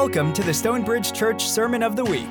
Welcome 0.00 0.32
to 0.34 0.44
the 0.44 0.54
Stonebridge 0.54 1.12
Church 1.12 1.48
Sermon 1.48 1.82
of 1.82 1.96
the 1.96 2.04
Week. 2.04 2.28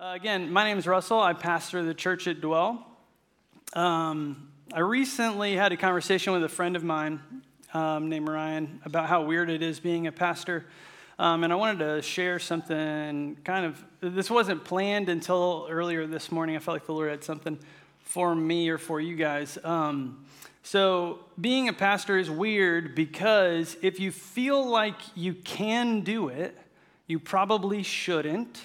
Uh, 0.00 0.14
again, 0.14 0.50
my 0.50 0.64
name 0.64 0.78
is 0.78 0.86
Russell. 0.86 1.20
I 1.20 1.34
pastor 1.34 1.82
the 1.84 1.92
church 1.92 2.26
at 2.26 2.40
Dwell. 2.40 2.86
Um, 3.74 4.48
I 4.72 4.80
recently 4.80 5.54
had 5.54 5.72
a 5.72 5.76
conversation 5.76 6.32
with 6.32 6.42
a 6.42 6.48
friend 6.48 6.74
of 6.74 6.82
mine 6.82 7.20
um, 7.74 8.08
named 8.08 8.30
Ryan 8.30 8.80
about 8.86 9.10
how 9.10 9.24
weird 9.24 9.50
it 9.50 9.60
is 9.60 9.78
being 9.78 10.06
a 10.06 10.12
pastor. 10.12 10.64
Um, 11.18 11.44
and 11.44 11.52
I 11.52 11.56
wanted 11.56 11.80
to 11.80 12.00
share 12.00 12.38
something 12.38 13.36
kind 13.44 13.66
of, 13.66 13.84
this 14.00 14.30
wasn't 14.30 14.64
planned 14.64 15.10
until 15.10 15.66
earlier 15.68 16.06
this 16.06 16.32
morning. 16.32 16.56
I 16.56 16.60
felt 16.60 16.76
like 16.76 16.86
the 16.86 16.94
Lord 16.94 17.10
had 17.10 17.22
something 17.22 17.58
for 18.02 18.34
me 18.34 18.68
or 18.68 18.78
for 18.78 19.00
you 19.00 19.16
guys. 19.16 19.58
Um, 19.64 20.24
so, 20.62 21.18
being 21.40 21.68
a 21.68 21.72
pastor 21.72 22.18
is 22.18 22.30
weird 22.30 22.94
because 22.94 23.76
if 23.82 23.98
you 23.98 24.12
feel 24.12 24.64
like 24.64 24.94
you 25.16 25.34
can 25.34 26.02
do 26.02 26.28
it, 26.28 26.56
you 27.08 27.18
probably 27.18 27.82
shouldn't. 27.82 28.60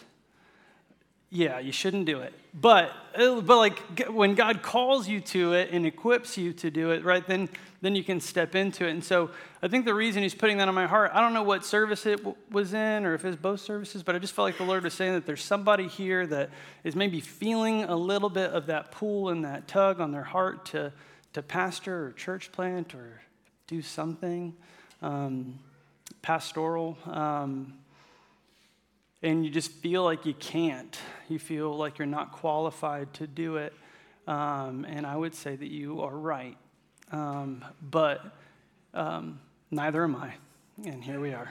Yeah, 1.29 1.59
you 1.59 1.71
shouldn't 1.71 2.05
do 2.05 2.19
it. 2.19 2.33
But, 2.53 2.91
uh, 3.15 3.41
but 3.41 3.57
like 3.57 4.07
when 4.09 4.35
God 4.35 4.61
calls 4.61 5.07
you 5.07 5.19
to 5.21 5.53
it 5.53 5.71
and 5.71 5.85
equips 5.85 6.37
you 6.37 6.53
to 6.53 6.69
do 6.71 6.91
it, 6.91 7.03
right, 7.03 7.25
then, 7.25 7.49
then 7.81 7.95
you 7.95 8.03
can 8.03 8.19
step 8.19 8.55
into 8.55 8.87
it. 8.87 8.91
And 8.91 9.03
so 9.03 9.29
I 9.61 9.67
think 9.67 9.85
the 9.85 9.93
reason 9.93 10.23
he's 10.23 10.33
putting 10.33 10.57
that 10.57 10.67
on 10.67 10.73
my 10.73 10.87
heart, 10.87 11.11
I 11.13 11.21
don't 11.21 11.33
know 11.33 11.43
what 11.43 11.63
service 11.63 12.05
it 12.05 12.17
w- 12.17 12.35
was 12.49 12.73
in 12.73 13.05
or 13.05 13.13
if 13.13 13.23
it's 13.23 13.37
both 13.37 13.59
services, 13.59 14.01
but 14.01 14.15
I 14.15 14.19
just 14.19 14.33
felt 14.33 14.47
like 14.47 14.57
the 14.57 14.63
Lord 14.63 14.83
was 14.83 14.93
saying 14.93 15.13
that 15.13 15.25
there's 15.25 15.43
somebody 15.43 15.87
here 15.87 16.25
that 16.27 16.49
is 16.83 16.95
maybe 16.95 17.19
feeling 17.19 17.83
a 17.83 17.95
little 17.95 18.29
bit 18.29 18.51
of 18.51 18.65
that 18.67 18.91
pull 18.91 19.29
and 19.29 19.45
that 19.45 19.67
tug 19.67 20.01
on 20.01 20.11
their 20.11 20.23
heart 20.23 20.65
to, 20.67 20.91
to 21.33 21.43
pastor 21.43 22.07
or 22.07 22.11
church 22.13 22.51
plant 22.51 22.95
or 22.95 23.21
do 23.67 23.81
something 23.81 24.55
um, 25.03 25.59
pastoral. 26.23 26.97
Um, 27.05 27.75
and 29.21 29.45
you 29.45 29.51
just 29.51 29.71
feel 29.71 30.03
like 30.03 30.25
you 30.25 30.33
can't. 30.33 30.97
You 31.29 31.37
feel 31.37 31.75
like 31.75 31.99
you're 31.99 32.07
not 32.07 32.31
qualified 32.31 33.13
to 33.15 33.27
do 33.27 33.57
it. 33.57 33.73
Um, 34.27 34.85
and 34.85 35.05
I 35.05 35.15
would 35.15 35.35
say 35.35 35.55
that 35.55 35.69
you 35.69 36.01
are 36.01 36.15
right. 36.15 36.57
Um, 37.11 37.63
but 37.81 38.23
um, 38.93 39.39
neither 39.71 40.03
am 40.03 40.15
I. 40.15 40.33
And 40.85 41.03
here 41.03 41.19
we 41.19 41.33
are. 41.33 41.49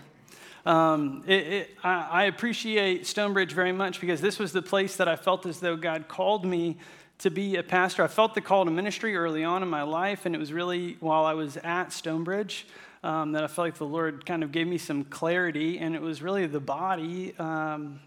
Um, 0.64 1.22
it, 1.26 1.46
it, 1.46 1.70
I, 1.84 2.08
I 2.10 2.24
appreciate 2.24 3.06
Stonebridge 3.06 3.52
very 3.52 3.72
much 3.72 4.00
because 4.00 4.20
this 4.20 4.38
was 4.38 4.52
the 4.52 4.62
place 4.62 4.96
that 4.96 5.06
I 5.08 5.16
felt 5.16 5.46
as 5.46 5.60
though 5.60 5.76
God 5.76 6.08
called 6.08 6.44
me 6.44 6.76
to 7.18 7.30
be 7.30 7.56
a 7.56 7.62
pastor. 7.62 8.02
I 8.02 8.08
felt 8.08 8.34
the 8.34 8.40
call 8.40 8.64
to 8.64 8.70
ministry 8.70 9.16
early 9.16 9.44
on 9.44 9.62
in 9.62 9.68
my 9.68 9.82
life, 9.82 10.26
and 10.26 10.34
it 10.34 10.38
was 10.38 10.52
really 10.52 10.96
while 11.00 11.24
I 11.24 11.34
was 11.34 11.56
at 11.58 11.92
Stonebridge 11.92 12.66
um, 13.02 13.32
that 13.32 13.44
I 13.44 13.46
felt 13.46 13.68
like 13.68 13.74
the 13.76 13.86
Lord 13.86 14.26
kind 14.26 14.42
of 14.42 14.50
gave 14.50 14.66
me 14.66 14.76
some 14.76 15.04
clarity, 15.04 15.78
and 15.78 15.94
it 15.94 16.02
was 16.02 16.20
really 16.20 16.46
the 16.46 16.60
body 16.60 17.34
um, 17.38 18.00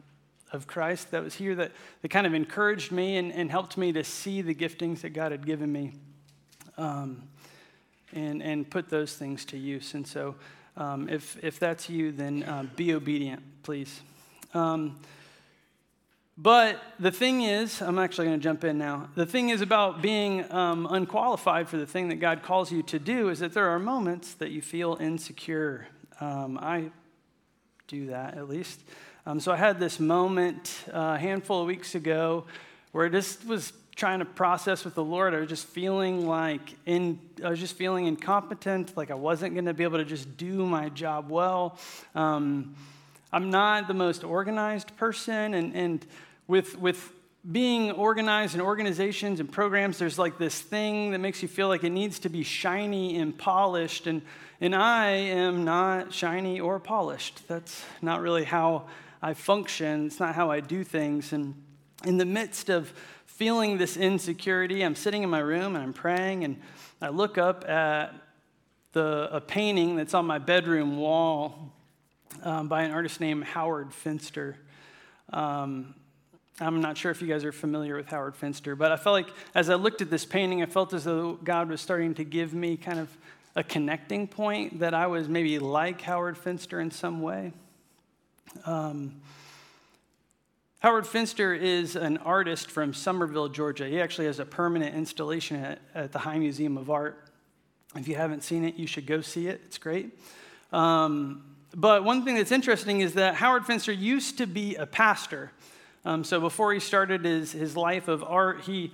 of 0.51 0.67
Christ 0.67 1.11
that 1.11 1.23
was 1.23 1.35
here 1.35 1.55
that, 1.55 1.71
that 2.01 2.09
kind 2.09 2.27
of 2.27 2.33
encouraged 2.33 2.91
me 2.91 3.17
and, 3.17 3.31
and 3.31 3.49
helped 3.49 3.77
me 3.77 3.93
to 3.93 4.03
see 4.03 4.41
the 4.41 4.53
giftings 4.53 5.01
that 5.01 5.11
God 5.11 5.31
had 5.31 5.45
given 5.45 5.71
me 5.71 5.93
um, 6.77 7.23
and, 8.13 8.41
and 8.41 8.69
put 8.69 8.89
those 8.89 9.15
things 9.15 9.45
to 9.45 9.57
use. 9.57 9.93
And 9.93 10.05
so, 10.05 10.35
um, 10.77 11.09
if, 11.09 11.37
if 11.43 11.59
that's 11.59 11.89
you, 11.89 12.11
then 12.11 12.43
uh, 12.43 12.65
be 12.75 12.93
obedient, 12.93 13.41
please. 13.63 14.01
Um, 14.53 14.97
but 16.41 16.81
the 16.97 17.11
thing 17.11 17.41
is, 17.41 17.81
I'm 17.81 17.99
actually 17.99 18.27
going 18.27 18.39
to 18.39 18.43
jump 18.43 18.63
in 18.63 18.77
now. 18.77 19.09
The 19.15 19.25
thing 19.25 19.49
is 19.49 19.59
about 19.59 20.01
being 20.01 20.49
um, 20.53 20.87
unqualified 20.89 21.67
for 21.67 21.75
the 21.75 21.85
thing 21.85 22.07
that 22.09 22.15
God 22.15 22.43
calls 22.43 22.71
you 22.71 22.81
to 22.83 22.97
do 22.97 23.27
is 23.27 23.39
that 23.39 23.53
there 23.53 23.67
are 23.69 23.77
moments 23.77 24.35
that 24.35 24.51
you 24.51 24.61
feel 24.61 24.97
insecure. 25.01 25.87
Um, 26.21 26.57
I 26.57 26.91
do 27.89 28.07
that 28.07 28.37
at 28.37 28.47
least. 28.47 28.79
Um, 29.25 29.41
so 29.41 29.51
I 29.51 29.57
had 29.57 29.81
this 29.81 29.99
moment 29.99 30.85
uh, 30.93 31.15
a 31.15 31.19
handful 31.19 31.59
of 31.61 31.67
weeks 31.67 31.93
ago 31.93 32.45
where 32.93 33.05
I 33.05 33.09
just 33.09 33.45
was 33.45 33.73
trying 33.99 34.19
to 34.19 34.25
process 34.25 34.85
with 34.85 34.95
the 34.95 35.03
Lord. 35.03 35.33
I 35.33 35.41
was 35.41 35.49
just 35.49 35.67
feeling 35.67 36.25
like 36.25 36.73
in, 36.85 37.19
I 37.43 37.49
was 37.49 37.59
just 37.59 37.75
feeling 37.75 38.05
incompetent, 38.05 38.95
like 38.95 39.11
I 39.11 39.15
wasn't 39.15 39.55
going 39.55 39.65
to 39.65 39.73
be 39.73 39.83
able 39.83 39.97
to 39.97 40.05
just 40.05 40.37
do 40.37 40.65
my 40.65 40.87
job 40.87 41.29
well. 41.29 41.77
Um, 42.15 42.75
I'm 43.33 43.49
not 43.49 43.89
the 43.89 43.93
most 43.93 44.23
organized 44.23 44.95
person, 44.95 45.53
and, 45.53 45.75
and 45.75 46.05
with, 46.47 46.79
with 46.79 47.11
being 47.51 47.91
organized 47.91 48.55
in 48.55 48.61
organizations 48.61 49.41
and 49.41 49.51
programs, 49.51 49.99
there's 49.99 50.17
like 50.17 50.37
this 50.37 50.59
thing 50.61 51.11
that 51.11 51.19
makes 51.19 51.41
you 51.41 51.49
feel 51.49 51.67
like 51.67 51.83
it 51.83 51.89
needs 51.89 52.19
to 52.19 52.29
be 52.29 52.41
shiny 52.41 53.17
and 53.17 53.37
polished. 53.37 54.07
And, 54.07 54.21
and 54.61 54.73
I 54.73 55.09
am 55.09 55.65
not 55.65 56.13
shiny 56.13 56.61
or 56.61 56.79
polished. 56.79 57.45
That's 57.49 57.83
not 58.01 58.21
really 58.21 58.45
how 58.45 58.87
I 59.21 59.33
function, 59.33 60.05
it's 60.05 60.21
not 60.21 60.35
how 60.35 60.51
I 60.51 60.61
do 60.61 60.85
things. 60.85 61.33
And 61.33 61.53
in 62.05 62.17
the 62.17 62.25
midst 62.25 62.69
of 62.69 62.93
feeling 63.39 63.77
this 63.77 63.95
insecurity, 63.95 64.81
I'm 64.81 64.95
sitting 64.95 65.23
in 65.23 65.29
my 65.29 65.39
room 65.39 65.77
and 65.77 65.81
I'm 65.81 65.93
praying, 65.93 66.43
and 66.43 66.59
I 67.01 67.07
look 67.07 67.37
up 67.37 67.63
at 67.69 68.13
the, 68.91 69.29
a 69.31 69.39
painting 69.39 69.95
that's 69.95 70.13
on 70.13 70.25
my 70.25 70.39
bedroom 70.39 70.97
wall 70.97 71.71
um, 72.43 72.67
by 72.67 72.81
an 72.81 72.91
artist 72.91 73.21
named 73.21 73.45
Howard 73.45 73.93
Finster. 73.93 74.57
Um, 75.31 75.95
I'm 76.59 76.81
not 76.81 76.97
sure 76.97 77.11
if 77.11 77.21
you 77.21 77.29
guys 77.29 77.45
are 77.45 77.53
familiar 77.53 77.95
with 77.95 78.07
Howard 78.07 78.35
Finster, 78.35 78.75
but 78.75 78.91
I 78.91 78.97
felt 78.97 79.13
like 79.13 79.29
as 79.55 79.69
I 79.69 79.75
looked 79.75 80.01
at 80.01 80.09
this 80.09 80.25
painting, 80.25 80.61
I 80.61 80.65
felt 80.65 80.93
as 80.93 81.05
though 81.05 81.39
God 81.41 81.69
was 81.69 81.79
starting 81.79 82.13
to 82.15 82.25
give 82.25 82.53
me 82.53 82.75
kind 82.75 82.99
of 82.99 83.07
a 83.55 83.63
connecting 83.63 84.27
point 84.27 84.81
that 84.81 84.93
I 84.93 85.07
was 85.07 85.29
maybe 85.29 85.59
like 85.59 86.01
Howard 86.01 86.37
Finster 86.37 86.81
in 86.81 86.91
some 86.91 87.21
way. 87.21 87.53
Um, 88.65 89.21
Howard 90.79 91.05
Finster 91.05 91.53
is 91.53 91.97
an 91.97 92.15
artist 92.19 92.71
from 92.71 92.93
Summerville, 92.93 93.49
Georgia. 93.49 93.85
He 93.85 93.99
actually 93.99 94.27
has 94.27 94.39
a 94.39 94.45
permanent 94.45 94.95
installation 94.95 95.57
at, 95.61 95.79
at 95.93 96.13
the 96.13 96.19
High 96.19 96.39
Museum 96.39 96.77
of 96.77 96.89
Art. 96.89 97.21
If 97.97 98.07
you 98.07 98.15
haven't 98.15 98.45
seen 98.45 98.63
it, 98.63 98.75
you 98.75 98.87
should 98.87 99.05
go 99.05 99.19
see 99.19 99.49
it. 99.49 99.59
It's 99.65 99.77
great. 99.77 100.17
Um, 100.71 101.43
but 101.75 102.05
one 102.05 102.23
thing 102.23 102.35
that's 102.35 102.53
interesting 102.53 103.01
is 103.01 103.15
that 103.15 103.35
Howard 103.35 103.65
Finster 103.65 103.91
used 103.91 104.37
to 104.37 104.47
be 104.47 104.75
a 104.75 104.85
pastor. 104.85 105.51
Um, 106.05 106.23
so 106.23 106.39
before 106.39 106.73
he 106.73 106.79
started 106.79 107.25
his, 107.25 107.51
his 107.51 107.75
life 107.75 108.07
of 108.07 108.23
art, 108.23 108.61
he 108.61 108.93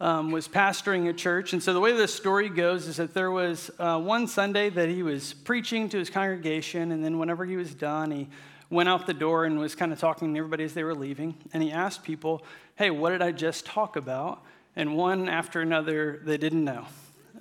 um, 0.00 0.30
was 0.30 0.46
pastoring 0.46 1.08
a 1.08 1.14
church. 1.14 1.54
And 1.54 1.62
so 1.62 1.72
the 1.72 1.80
way 1.80 1.92
the 1.92 2.06
story 2.06 2.50
goes 2.50 2.86
is 2.86 2.98
that 2.98 3.14
there 3.14 3.30
was 3.30 3.70
uh, 3.78 3.98
one 3.98 4.26
Sunday 4.26 4.68
that 4.68 4.90
he 4.90 5.02
was 5.02 5.32
preaching 5.32 5.88
to 5.88 5.98
his 5.98 6.10
congregation, 6.10 6.92
and 6.92 7.02
then 7.02 7.18
whenever 7.18 7.46
he 7.46 7.56
was 7.56 7.74
done, 7.74 8.10
he 8.10 8.28
went 8.74 8.88
out 8.88 9.06
the 9.06 9.14
door 9.14 9.44
and 9.44 9.58
was 9.58 9.74
kind 9.74 9.92
of 9.92 9.98
talking 9.98 10.34
to 10.34 10.38
everybody 10.38 10.64
as 10.64 10.74
they 10.74 10.84
were 10.84 10.94
leaving. 10.94 11.34
And 11.52 11.62
he 11.62 11.72
asked 11.72 12.02
people, 12.02 12.44
Hey, 12.76 12.90
what 12.90 13.10
did 13.10 13.22
I 13.22 13.32
just 13.32 13.64
talk 13.64 13.96
about? 13.96 14.42
And 14.76 14.96
one 14.96 15.28
after 15.28 15.60
another, 15.60 16.20
they 16.24 16.36
didn't 16.36 16.64
know. 16.64 16.86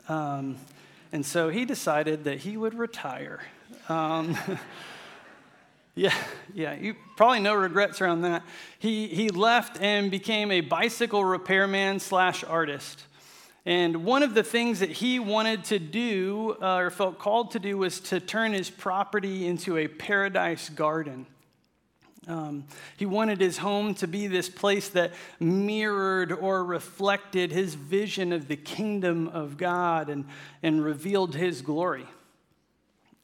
Um, 0.07 0.57
and 1.11 1.25
so 1.25 1.49
he 1.49 1.66
decided 1.66 2.23
that 2.25 2.39
he 2.39 2.55
would 2.57 2.75
retire. 2.75 3.41
Um, 3.89 4.38
Yeah, 5.95 6.13
yeah, 6.55 6.73
you 6.73 6.95
probably 7.16 7.39
no 7.39 7.53
regrets 7.53 8.01
around 8.01 8.21
that. 8.21 8.44
He, 8.79 9.07
he 9.07 9.29
left 9.29 9.79
and 9.79 10.09
became 10.09 10.51
a 10.51 10.62
bicycle 10.62 11.24
repairman 11.24 12.00
slash 12.00 12.44
artist. 12.44 13.03
And 13.65 14.04
one 14.04 14.24
of 14.24 14.33
the 14.33 14.44
things 14.44 14.80
that 14.80 14.89
he 14.89 15.19
wanted 15.19 15.63
to 15.65 15.80
do 15.80 16.57
uh, 16.62 16.77
or 16.77 16.89
felt 16.89 17.18
called 17.18 17.51
to 17.51 17.60
do 17.60 17.77
was 17.77 18.01
to 18.01 18.19
turn 18.19 18.51
his 18.51 18.69
property 18.69 19.48
into 19.48 19.77
a 19.77 19.88
paradise 19.88 20.69
garden. 20.69 21.25
Um, 22.27 22.65
he 22.98 23.06
wanted 23.06 23.42
his 23.42 23.57
home 23.57 23.95
to 23.95 24.07
be 24.07 24.27
this 24.27 24.50
place 24.50 24.89
that 24.89 25.12
mirrored 25.39 26.31
or 26.31 26.63
reflected 26.63 27.51
his 27.51 27.75
vision 27.75 28.31
of 28.31 28.48
the 28.48 28.56
kingdom 28.56 29.27
of 29.30 29.57
God 29.57 30.09
and, 30.09 30.25
and 30.62 30.83
revealed 30.83 31.36
his 31.36 31.62
glory. 31.62 32.06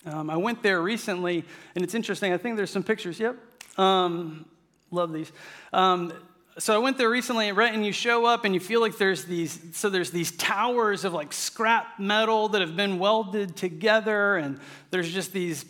Um, 0.06 0.30
I 0.30 0.38
went 0.38 0.64
there 0.64 0.82
recently, 0.82 1.44
and 1.76 1.84
it's 1.84 1.96
interesting. 1.96 2.32
I 2.34 2.38
think 2.38 2.56
there's 2.56 2.72
some 2.72 2.84
pictures. 2.84 3.20
Yep. 3.20 3.38
Um, 3.78 4.46
love 4.92 5.12
these. 5.14 5.32
Um, 5.74 6.14
so 6.60 6.76
I 6.76 6.78
went 6.78 6.98
there 6.98 7.10
recently, 7.10 7.52
right? 7.52 7.74
And 7.74 7.86
you 7.86 7.92
show 7.92 8.26
up 8.26 8.46
and 8.46 8.54
you 8.54 8.60
feel 8.60 8.82
like 8.82 8.98
there's 8.98 9.26
these, 9.26 9.60
so 9.74 9.90
there's 9.90 10.12
these 10.12 10.32
towers 10.32 11.06
of 11.06 11.14
like 11.14 11.34
scrap 11.34 12.00
metal 12.00 12.50
that 12.50 12.62
have 12.62 12.76
been 12.76 13.00
welded 13.00 13.56
together, 13.56 14.36
and 14.36 14.60
there's 14.92 15.12
just 15.12 15.32
these 15.32 15.66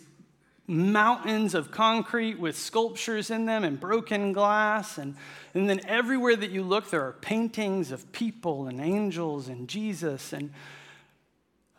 mountains 0.69 1.56
of 1.56 1.71
concrete 1.71 2.39
with 2.39 2.57
sculptures 2.57 3.31
in 3.31 3.45
them 3.45 3.63
and 3.63 3.80
broken 3.80 4.33
glass. 4.33 4.97
And, 4.97 5.15
and 5.53 5.69
then 5.69 5.81
everywhere 5.88 6.36
that 6.36 6.51
you 6.51 6.63
look, 6.63 6.89
there 6.89 7.01
are 7.06 7.13
paintings 7.13 7.91
of 7.91 8.12
people 8.12 8.68
and 8.68 8.80
angels 8.80 9.47
and 9.47 9.68
Jesus. 9.68 10.31
And 10.31 10.51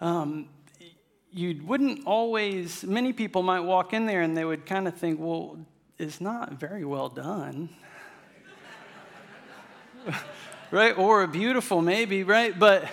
um, 0.00 0.48
you 1.32 1.60
wouldn't 1.64 2.04
always, 2.04 2.82
many 2.82 3.12
people 3.12 3.42
might 3.44 3.60
walk 3.60 3.92
in 3.92 4.06
there 4.06 4.22
and 4.22 4.36
they 4.36 4.44
would 4.44 4.66
kind 4.66 4.88
of 4.88 4.96
think, 4.96 5.20
well, 5.20 5.56
it's 5.98 6.20
not 6.20 6.54
very 6.54 6.84
well 6.84 7.08
done. 7.08 7.68
right? 10.70 10.96
Or 10.96 11.26
beautiful, 11.26 11.82
maybe, 11.82 12.22
right? 12.24 12.56
But, 12.58 12.88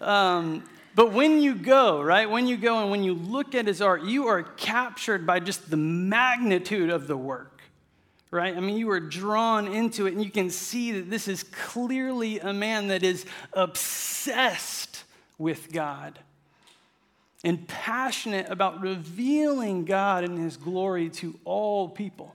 um, 0.00 0.64
but 0.94 1.12
when 1.12 1.40
you 1.40 1.54
go, 1.54 2.02
right, 2.02 2.28
when 2.28 2.46
you 2.46 2.56
go 2.56 2.80
and 2.80 2.90
when 2.90 3.02
you 3.02 3.14
look 3.14 3.54
at 3.54 3.66
his 3.66 3.82
art, 3.82 4.02
you 4.02 4.28
are 4.28 4.42
captured 4.42 5.26
by 5.26 5.40
just 5.40 5.70
the 5.70 5.76
magnitude 5.76 6.90
of 6.90 7.06
the 7.06 7.16
work, 7.16 7.60
right? 8.30 8.56
I 8.56 8.60
mean, 8.60 8.76
you 8.76 8.90
are 8.90 9.00
drawn 9.00 9.66
into 9.66 10.06
it 10.06 10.14
and 10.14 10.22
you 10.22 10.30
can 10.30 10.50
see 10.50 10.92
that 10.92 11.10
this 11.10 11.28
is 11.28 11.42
clearly 11.42 12.40
a 12.40 12.52
man 12.52 12.88
that 12.88 13.02
is 13.02 13.26
obsessed 13.52 15.04
with 15.38 15.72
God 15.72 16.18
and 17.42 17.66
passionate 17.68 18.48
about 18.48 18.80
revealing 18.80 19.84
God 19.84 20.24
and 20.24 20.38
his 20.38 20.56
glory 20.56 21.10
to 21.10 21.38
all 21.44 21.88
people. 21.88 22.34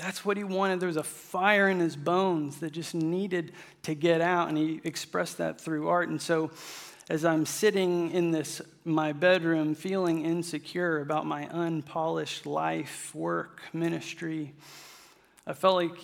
That's 0.00 0.24
what 0.24 0.38
he 0.38 0.44
wanted. 0.44 0.80
There 0.80 0.86
was 0.86 0.96
a 0.96 1.02
fire 1.02 1.68
in 1.68 1.78
his 1.78 1.94
bones 1.94 2.60
that 2.60 2.72
just 2.72 2.94
needed 2.94 3.52
to 3.82 3.94
get 3.94 4.22
out, 4.22 4.48
and 4.48 4.56
he 4.56 4.80
expressed 4.82 5.38
that 5.38 5.60
through 5.60 5.88
art. 5.88 6.08
And 6.08 6.20
so, 6.20 6.50
as 7.10 7.24
I'm 7.24 7.44
sitting 7.44 8.10
in 8.12 8.30
this 8.30 8.62
my 8.84 9.12
bedroom 9.12 9.74
feeling 9.74 10.24
insecure 10.24 11.00
about 11.00 11.26
my 11.26 11.48
unpolished 11.50 12.46
life, 12.46 13.14
work, 13.14 13.60
ministry, 13.74 14.54
I 15.46 15.52
felt 15.52 15.74
like 15.74 15.98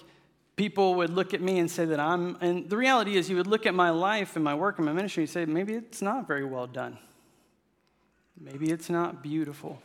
people 0.56 0.96
would 0.96 1.10
look 1.10 1.32
at 1.32 1.40
me 1.40 1.58
and 1.58 1.70
say 1.70 1.86
that 1.86 2.00
I'm, 2.00 2.36
and 2.42 2.68
the 2.68 2.76
reality 2.76 3.16
is, 3.16 3.30
you 3.30 3.36
would 3.36 3.46
look 3.46 3.64
at 3.64 3.74
my 3.74 3.90
life 3.90 4.36
and 4.36 4.44
my 4.44 4.54
work 4.54 4.78
and 4.78 4.84
my 4.84 4.92
ministry 4.92 5.22
and 5.22 5.30
say, 5.30 5.46
maybe 5.46 5.74
it's 5.74 6.02
not 6.02 6.26
very 6.26 6.44
well 6.44 6.66
done. 6.66 6.98
Maybe 8.38 8.70
it's 8.70 8.90
not 8.90 9.22
beautiful. 9.22 9.80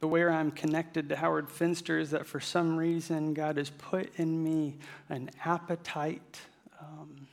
But 0.00 0.08
way 0.08 0.24
I'm 0.24 0.50
connected 0.50 1.08
to 1.08 1.16
Howard 1.16 1.50
Finster 1.50 1.98
is 1.98 2.10
that 2.10 2.26
for 2.26 2.40
some 2.40 2.76
reason 2.76 3.34
God 3.34 3.56
has 3.56 3.70
put 3.70 4.10
in 4.16 4.42
me 4.42 4.76
an 5.08 5.30
appetite 5.44 6.40
um, 6.80 7.26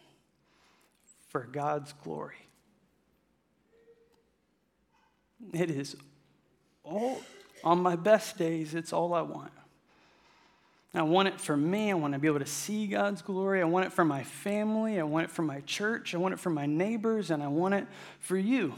for 1.30 1.42
God's 1.42 1.94
glory. 2.04 2.36
It 5.54 5.70
is 5.70 5.96
all, 6.84 7.22
on 7.64 7.80
my 7.80 7.96
best 7.96 8.38
days, 8.38 8.74
it's 8.74 8.94
all 8.94 9.14
I 9.14 9.22
want. 9.22 9.52
I 10.94 11.04
want 11.04 11.30
it 11.30 11.40
for 11.40 11.56
me. 11.56 11.90
I 11.90 11.94
want 11.94 12.14
to 12.14 12.20
be 12.20 12.28
able 12.28 12.40
to 12.40 12.46
see 12.46 12.86
God's 12.86 13.22
glory. 13.22 13.62
I 13.62 13.66
want 13.66 13.86
it 13.86 13.94
for 13.94 14.04
my 14.04 14.24
family. 14.24 15.00
I 15.00 15.04
want 15.04 15.24
it 15.24 15.32
for 15.32 15.42
my 15.42 15.62
church. 15.62 16.14
I 16.14 16.18
want 16.18 16.34
it 16.34 16.40
for 16.40 16.50
my 16.50 16.66
neighbors. 16.66 17.32
And 17.32 17.42
I 17.42 17.48
want 17.48 17.76
it 17.76 17.88
for 18.20 18.38
you. 18.38 18.74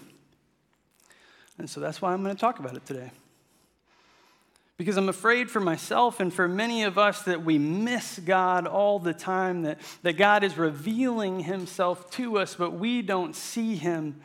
And 1.58 1.68
so 1.68 1.80
that's 1.80 2.04
why 2.04 2.14
I'm 2.14 2.24
going 2.24 2.36
to 2.36 2.40
talk 2.40 2.60
about 2.60 2.76
it 2.76 2.86
today 2.86 3.12
because 4.78 4.98
I'm 4.98 5.10
afraid 5.10 5.52
for 5.52 5.60
myself 5.60 6.20
and 6.20 6.34
for 6.34 6.48
many 6.48 6.84
of 6.84 6.98
us 6.98 7.22
that 7.24 7.44
we 7.44 7.58
miss 7.58 8.20
God 8.20 8.66
all 8.66 9.00
the 9.00 9.14
time, 9.14 9.64
that, 9.64 9.80
that 10.02 10.14
God 10.14 10.44
is 10.44 10.58
revealing 10.58 11.42
himself 11.42 12.10
to 12.12 12.40
us, 12.40 12.56
but 12.56 12.72
we 12.72 13.02
don't 13.02 13.36
see 13.36 13.76
him. 13.76 14.20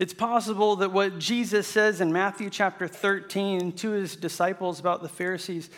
It's 0.00 0.14
possible 0.14 0.76
that 0.76 0.92
what 0.92 1.20
Jesus 1.20 1.68
says 1.68 2.00
in 2.00 2.12
Matthew 2.12 2.50
chapter 2.50 2.88
13 2.88 3.72
to 3.72 3.90
his 3.90 4.16
disciples 4.16 4.80
about 4.80 5.02
the 5.02 5.08
Pharisees, 5.08 5.70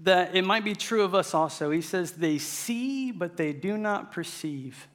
that 0.00 0.34
it 0.34 0.44
might 0.44 0.64
be 0.64 0.74
true 0.74 1.02
of 1.02 1.14
us 1.14 1.32
also. 1.32 1.70
He 1.70 1.80
says, 1.80 2.12
They 2.12 2.36
see, 2.36 3.12
but 3.12 3.38
they 3.38 3.54
do 3.54 3.78
not 3.78 4.12
perceive. 4.12 4.88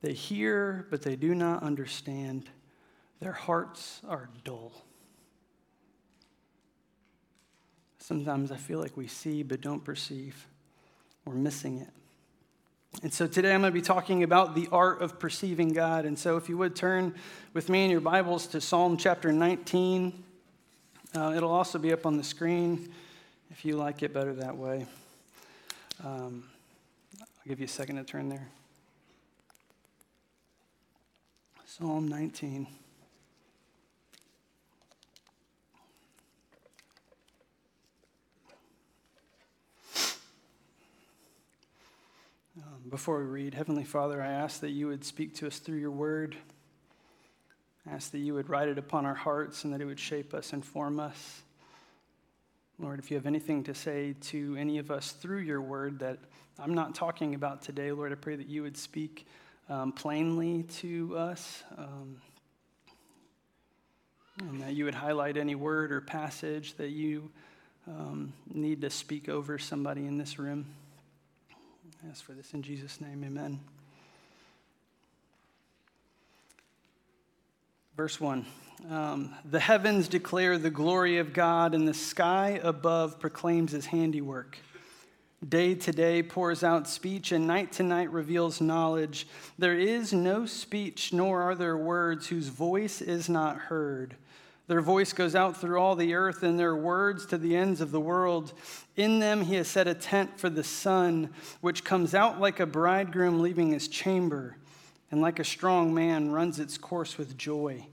They 0.00 0.14
hear, 0.14 0.86
but 0.90 1.02
they 1.02 1.16
do 1.16 1.34
not 1.34 1.62
understand. 1.62 2.48
Their 3.20 3.32
hearts 3.32 4.00
are 4.08 4.30
dull. 4.44 4.72
Sometimes 8.08 8.50
I 8.50 8.56
feel 8.56 8.80
like 8.80 8.96
we 8.96 9.06
see 9.06 9.42
but 9.42 9.60
don't 9.60 9.84
perceive. 9.84 10.46
We're 11.26 11.34
missing 11.34 11.76
it. 11.82 11.88
And 13.02 13.12
so 13.12 13.26
today 13.26 13.52
I'm 13.52 13.60
going 13.60 13.70
to 13.70 13.78
be 13.78 13.84
talking 13.84 14.22
about 14.22 14.54
the 14.54 14.66
art 14.72 15.02
of 15.02 15.18
perceiving 15.18 15.74
God. 15.74 16.06
And 16.06 16.18
so 16.18 16.38
if 16.38 16.48
you 16.48 16.56
would 16.56 16.74
turn 16.74 17.14
with 17.52 17.68
me 17.68 17.84
in 17.84 17.90
your 17.90 18.00
Bibles 18.00 18.46
to 18.46 18.62
Psalm 18.62 18.96
chapter 18.96 19.30
19, 19.30 20.24
uh, 21.14 21.34
it'll 21.36 21.52
also 21.52 21.78
be 21.78 21.92
up 21.92 22.06
on 22.06 22.16
the 22.16 22.24
screen 22.24 22.90
if 23.50 23.62
you 23.66 23.76
like 23.76 24.02
it 24.02 24.14
better 24.14 24.32
that 24.32 24.56
way. 24.56 24.86
Um, 26.02 26.44
I'll 27.20 27.26
give 27.46 27.60
you 27.60 27.66
a 27.66 27.68
second 27.68 27.96
to 27.96 28.04
turn 28.04 28.30
there. 28.30 28.48
Psalm 31.66 32.08
19. 32.08 32.68
Before 42.88 43.18
we 43.18 43.24
read, 43.24 43.54
Heavenly 43.54 43.84
Father, 43.84 44.22
I 44.22 44.28
ask 44.28 44.60
that 44.60 44.70
you 44.70 44.86
would 44.88 45.04
speak 45.04 45.34
to 45.36 45.46
us 45.46 45.58
through 45.58 45.78
your 45.78 45.90
word. 45.90 46.36
I 47.86 47.94
ask 47.94 48.10
that 48.12 48.18
you 48.18 48.34
would 48.34 48.48
write 48.48 48.68
it 48.68 48.78
upon 48.78 49.04
our 49.04 49.14
hearts 49.14 49.64
and 49.64 49.72
that 49.72 49.80
it 49.80 49.84
would 49.84 50.00
shape 50.00 50.32
us 50.32 50.52
and 50.52 50.64
form 50.64 50.98
us. 50.98 51.42
Lord, 52.78 52.98
if 52.98 53.10
you 53.10 53.16
have 53.16 53.26
anything 53.26 53.64
to 53.64 53.74
say 53.74 54.14
to 54.28 54.56
any 54.58 54.78
of 54.78 54.90
us 54.90 55.12
through 55.12 55.40
your 55.40 55.60
word 55.60 55.98
that 55.98 56.18
I'm 56.58 56.74
not 56.74 56.94
talking 56.94 57.34
about 57.34 57.62
today, 57.62 57.92
Lord, 57.92 58.12
I 58.12 58.14
pray 58.14 58.36
that 58.36 58.48
you 58.48 58.62
would 58.62 58.76
speak 58.76 59.26
um, 59.68 59.92
plainly 59.92 60.62
to 60.78 61.16
us 61.16 61.62
um, 61.76 62.16
and 64.40 64.62
that 64.62 64.74
you 64.74 64.84
would 64.84 64.94
highlight 64.94 65.36
any 65.36 65.54
word 65.54 65.92
or 65.92 66.00
passage 66.00 66.74
that 66.76 66.90
you 66.90 67.30
um, 67.86 68.32
need 68.52 68.80
to 68.82 68.90
speak 68.90 69.28
over 69.28 69.58
somebody 69.58 70.06
in 70.06 70.16
this 70.16 70.38
room. 70.38 70.66
I 72.04 72.10
ask 72.10 72.24
for 72.24 72.32
this 72.32 72.54
in 72.54 72.62
Jesus' 72.62 73.00
name, 73.00 73.24
amen. 73.24 73.58
Verse 77.96 78.20
1 78.20 78.46
um, 78.88 79.34
The 79.44 79.58
heavens 79.58 80.06
declare 80.06 80.58
the 80.58 80.70
glory 80.70 81.18
of 81.18 81.32
God, 81.32 81.74
and 81.74 81.88
the 81.88 81.94
sky 81.94 82.60
above 82.62 83.18
proclaims 83.18 83.72
his 83.72 83.86
handiwork. 83.86 84.58
Day 85.46 85.74
to 85.74 85.92
day 85.92 86.22
pours 86.22 86.62
out 86.62 86.88
speech, 86.88 87.32
and 87.32 87.46
night 87.46 87.72
to 87.72 87.82
night 87.82 88.12
reveals 88.12 88.60
knowledge. 88.60 89.26
There 89.58 89.78
is 89.78 90.12
no 90.12 90.46
speech, 90.46 91.12
nor 91.12 91.42
are 91.42 91.56
there 91.56 91.76
words 91.76 92.28
whose 92.28 92.48
voice 92.48 93.00
is 93.00 93.28
not 93.28 93.56
heard. 93.56 94.14
Their 94.68 94.82
voice 94.82 95.14
goes 95.14 95.34
out 95.34 95.56
through 95.56 95.80
all 95.80 95.96
the 95.96 96.12
earth, 96.14 96.42
and 96.42 96.58
their 96.58 96.76
words 96.76 97.24
to 97.26 97.38
the 97.38 97.56
ends 97.56 97.80
of 97.80 97.90
the 97.90 98.00
world. 98.00 98.52
In 98.96 99.18
them 99.18 99.42
he 99.42 99.54
has 99.54 99.66
set 99.66 99.88
a 99.88 99.94
tent 99.94 100.38
for 100.38 100.50
the 100.50 100.62
sun, 100.62 101.30
which 101.62 101.84
comes 101.84 102.14
out 102.14 102.38
like 102.38 102.60
a 102.60 102.66
bridegroom 102.66 103.40
leaving 103.40 103.72
his 103.72 103.88
chamber, 103.88 104.58
and 105.10 105.22
like 105.22 105.38
a 105.38 105.44
strong 105.44 105.94
man 105.94 106.30
runs 106.30 106.60
its 106.60 106.76
course 106.76 107.16
with 107.16 107.38
joy. 107.38 107.86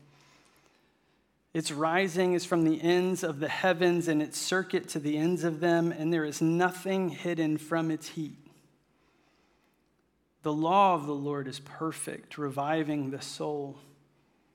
Its 1.54 1.72
rising 1.72 2.34
is 2.34 2.44
from 2.44 2.66
the 2.66 2.82
ends 2.82 3.24
of 3.24 3.40
the 3.40 3.48
heavens, 3.48 4.10
and 4.10 4.22
its 4.22 4.38
circuit 4.38 4.90
to 4.90 5.00
the 5.00 5.18
ends 5.18 5.46
of 5.46 5.62
them, 5.62 5.94
and 5.94 6.12
there 6.12 6.26
is 6.26 6.42
nothing 6.42 7.08
hidden 7.08 7.58
from 7.58 7.90
its 7.90 8.10
heat. 8.10 8.38
The 10.44 10.52
law 10.52 10.94
of 10.94 11.08
the 11.08 11.16
Lord 11.16 11.48
is 11.48 11.62
perfect, 11.62 12.38
reviving 12.38 13.12
the 13.12 13.22
soul. 13.22 13.78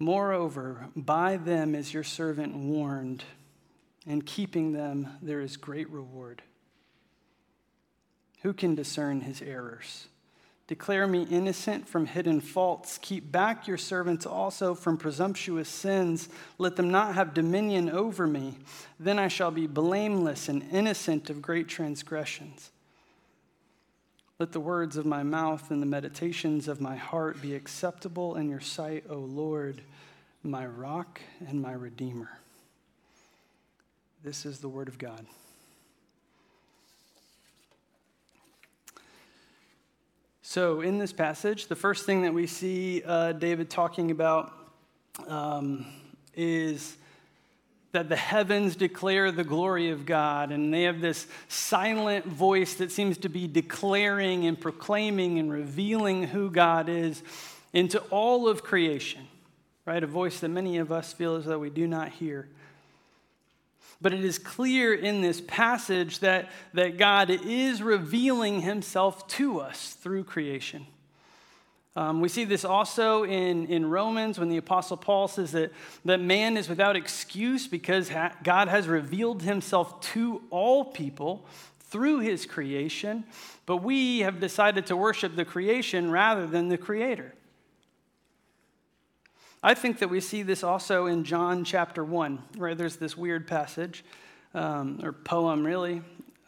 Moreover, 0.00 0.88
by 0.96 1.36
them 1.36 1.74
is 1.74 1.92
your 1.92 2.02
servant 2.02 2.56
warned, 2.56 3.22
and 4.06 4.24
keeping 4.24 4.72
them 4.72 5.08
there 5.20 5.42
is 5.42 5.58
great 5.58 5.90
reward. 5.90 6.42
Who 8.42 8.54
can 8.54 8.74
discern 8.74 9.20
his 9.20 9.42
errors? 9.42 10.08
Declare 10.68 11.06
me 11.06 11.24
innocent 11.24 11.86
from 11.86 12.06
hidden 12.06 12.40
faults. 12.40 12.98
Keep 13.02 13.30
back 13.30 13.66
your 13.66 13.76
servants 13.76 14.24
also 14.24 14.74
from 14.74 14.96
presumptuous 14.96 15.68
sins. 15.68 16.30
Let 16.56 16.76
them 16.76 16.90
not 16.90 17.16
have 17.16 17.34
dominion 17.34 17.90
over 17.90 18.26
me. 18.26 18.54
Then 18.98 19.18
I 19.18 19.28
shall 19.28 19.50
be 19.50 19.66
blameless 19.66 20.48
and 20.48 20.62
innocent 20.72 21.28
of 21.28 21.42
great 21.42 21.68
transgressions. 21.68 22.70
Let 24.38 24.52
the 24.52 24.60
words 24.60 24.96
of 24.96 25.04
my 25.04 25.22
mouth 25.22 25.70
and 25.70 25.82
the 25.82 25.86
meditations 25.86 26.68
of 26.68 26.80
my 26.80 26.96
heart 26.96 27.42
be 27.42 27.54
acceptable 27.54 28.36
in 28.36 28.48
your 28.48 28.60
sight, 28.60 29.04
O 29.10 29.16
Lord, 29.16 29.82
my 30.42 30.66
rock 30.66 31.20
and 31.46 31.60
my 31.60 31.72
redeemer. 31.72 32.30
This 34.22 34.44
is 34.44 34.58
the 34.58 34.68
word 34.68 34.88
of 34.88 34.98
God. 34.98 35.26
So, 40.42 40.80
in 40.80 40.98
this 40.98 41.12
passage, 41.12 41.68
the 41.68 41.76
first 41.76 42.06
thing 42.06 42.22
that 42.22 42.34
we 42.34 42.46
see 42.46 43.02
uh, 43.06 43.32
David 43.32 43.70
talking 43.70 44.10
about 44.10 44.52
um, 45.28 45.86
is 46.34 46.96
that 47.92 48.08
the 48.08 48.16
heavens 48.16 48.76
declare 48.76 49.32
the 49.32 49.44
glory 49.44 49.90
of 49.90 50.06
God, 50.06 50.52
and 50.52 50.72
they 50.72 50.82
have 50.82 51.00
this 51.00 51.26
silent 51.48 52.24
voice 52.24 52.74
that 52.74 52.90
seems 52.92 53.18
to 53.18 53.28
be 53.28 53.46
declaring 53.46 54.46
and 54.46 54.60
proclaiming 54.60 55.38
and 55.38 55.52
revealing 55.52 56.24
who 56.24 56.50
God 56.50 56.88
is 56.88 57.22
into 57.72 58.00
all 58.10 58.48
of 58.48 58.62
creation, 58.62 59.26
right? 59.90 60.04
A 60.04 60.06
voice 60.06 60.38
that 60.38 60.50
many 60.50 60.78
of 60.78 60.92
us 60.92 61.12
feel 61.12 61.34
as 61.34 61.46
though 61.46 61.58
we 61.58 61.68
do 61.68 61.84
not 61.84 62.10
hear. 62.10 62.46
But 64.00 64.12
it 64.12 64.24
is 64.24 64.38
clear 64.38 64.94
in 64.94 65.20
this 65.20 65.40
passage 65.40 66.20
that, 66.20 66.48
that 66.74 66.96
God 66.96 67.28
is 67.28 67.82
revealing 67.82 68.60
himself 68.60 69.26
to 69.26 69.58
us 69.58 69.94
through 69.94 70.22
creation. 70.22 70.86
Um, 71.96 72.20
we 72.20 72.28
see 72.28 72.44
this 72.44 72.64
also 72.64 73.24
in, 73.24 73.66
in 73.66 73.90
Romans 73.90 74.38
when 74.38 74.48
the 74.48 74.58
Apostle 74.58 74.96
Paul 74.96 75.26
says 75.26 75.50
that, 75.52 75.72
that 76.04 76.20
man 76.20 76.56
is 76.56 76.68
without 76.68 76.94
excuse 76.94 77.66
because 77.66 78.10
ha- 78.10 78.36
God 78.44 78.68
has 78.68 78.86
revealed 78.86 79.42
himself 79.42 80.00
to 80.12 80.40
all 80.50 80.84
people 80.84 81.44
through 81.80 82.20
his 82.20 82.46
creation, 82.46 83.24
but 83.66 83.78
we 83.78 84.20
have 84.20 84.38
decided 84.38 84.86
to 84.86 84.96
worship 84.96 85.34
the 85.34 85.44
creation 85.44 86.12
rather 86.12 86.46
than 86.46 86.68
the 86.68 86.78
creator. 86.78 87.34
I 89.62 89.74
think 89.74 89.98
that 89.98 90.08
we 90.08 90.20
see 90.20 90.42
this 90.42 90.64
also 90.64 91.06
in 91.06 91.24
John 91.24 91.64
chapter 91.64 92.02
1, 92.04 92.42
where 92.56 92.74
there's 92.74 92.96
this 92.96 93.16
weird 93.16 93.46
passage, 93.46 94.04
um, 94.54 95.00
or 95.02 95.12
poem 95.12 95.66
really, 95.66 96.02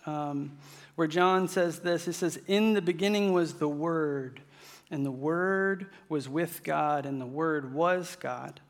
um, 0.06 0.52
where 0.94 1.08
John 1.08 1.46
says 1.46 1.80
this. 1.80 2.06
He 2.06 2.12
says, 2.12 2.38
In 2.46 2.72
the 2.72 2.82
beginning 2.82 3.32
was 3.32 3.54
the 3.54 3.68
Word 3.68 4.40
and 4.92 5.06
the 5.06 5.10
Word 5.10 5.86
was 6.10 6.28
with 6.28 6.62
God, 6.62 7.06
and 7.06 7.18
the 7.18 7.26
Word 7.26 7.72
was 7.72 8.14
God. 8.20 8.60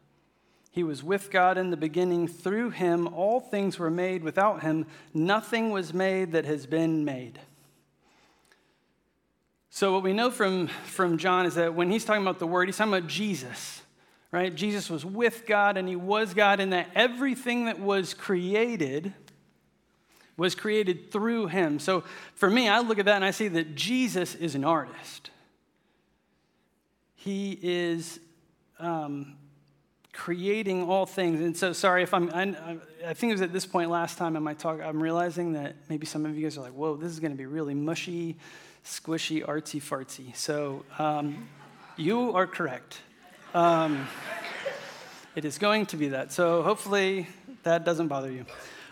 He 0.71 0.85
was 0.85 1.03
with 1.03 1.33
God 1.33 1.59
in 1.59 1.71
the 1.71 1.77
beginning. 1.77 2.29
Through 2.29 2.71
him, 2.71 3.09
all 3.09 3.41
things 3.41 3.77
were 3.77 3.91
made. 3.91 4.23
Without 4.23 4.63
him, 4.63 4.87
nothing 5.13 5.71
was 5.71 5.93
made 5.93 6.33
that 6.33 6.45
has 6.45 6.65
been 6.65 7.05
made. 7.05 7.41
So, 9.69 9.93
what 9.93 10.05
we 10.05 10.13
know 10.13 10.31
from, 10.31 10.69
from 10.69 11.19
John 11.19 11.45
is 11.45 11.57
that 11.57 11.75
when 11.75 11.91
he's 11.91 12.05
talking 12.05 12.23
about 12.23 12.39
the 12.39 12.47
Word, 12.47 12.69
he's 12.69 12.77
talking 12.77 12.95
about 12.95 13.09
Jesus, 13.09 13.82
right? 14.33 14.53
Jesus 14.53 14.91
was 14.91 15.05
with 15.05 15.47
God 15.47 15.77
and 15.77 15.87
he 15.87 15.95
was 15.95 16.35
God, 16.35 16.59
and 16.59 16.73
that 16.73 16.89
everything 16.95 17.67
that 17.67 17.79
was 17.79 18.15
created 18.15 19.13
was 20.37 20.55
created 20.55 21.13
through 21.13 21.47
him. 21.49 21.79
So, 21.79 22.03
for 22.35 22.51
me, 22.51 22.69
I 22.69 22.81
look 22.81 22.99
at 22.99 23.05
that 23.05 23.17
and 23.17 23.25
I 23.25 23.31
see 23.31 23.49
that 23.49 23.75
Jesus 23.77 24.35
is 24.35 24.55
an 24.55 24.65
artist. 24.65 25.31
He 27.15 27.57
is 27.63 28.19
um, 28.81 29.37
creating 30.13 30.89
all 30.89 31.07
things. 31.07 31.41
And 31.41 31.57
so, 31.57 31.75
sorry 31.75 32.03
if 32.03 32.15
I'm, 32.15 32.31
I, 32.31 32.79
I, 33.07 33.15
think 33.15 33.31
it 33.31 33.35
was 33.35 33.43
at 33.43 33.53
this 33.53 33.67
point 33.67 33.91
last 33.91 34.17
time 34.17 34.35
in 34.35 34.43
my 34.43 34.55
talk, 34.55 34.81
I'm 34.81 35.03
realizing 35.03 35.53
that 35.53 35.77
maybe 35.91 36.07
some 36.07 36.25
of 36.25 36.37
you 36.37 36.43
guys 36.43 36.57
are 36.57 36.63
like, 36.63 36.73
whoa, 36.73 36.97
this 36.97 37.13
is 37.13 37.21
going 37.21 37.33
to 37.33 37.39
be 37.39 37.47
really 37.47 37.75
mushy, 37.75 38.39
squishy, 38.85 39.47
artsy 39.47 39.81
fartsy. 39.81 40.35
So, 40.35 40.85
um, 40.99 41.47
you 41.99 42.33
are 42.33 42.47
correct. 42.47 42.99
Um, 43.55 44.09
it 45.37 45.45
is 45.45 45.59
going 45.59 45.85
to 45.87 45.99
be 45.99 46.09
that. 46.09 46.33
So, 46.33 46.63
hopefully, 46.63 47.29
that 47.65 47.85
doesn't 47.85 48.09
bother 48.09 48.31
you. 48.31 48.47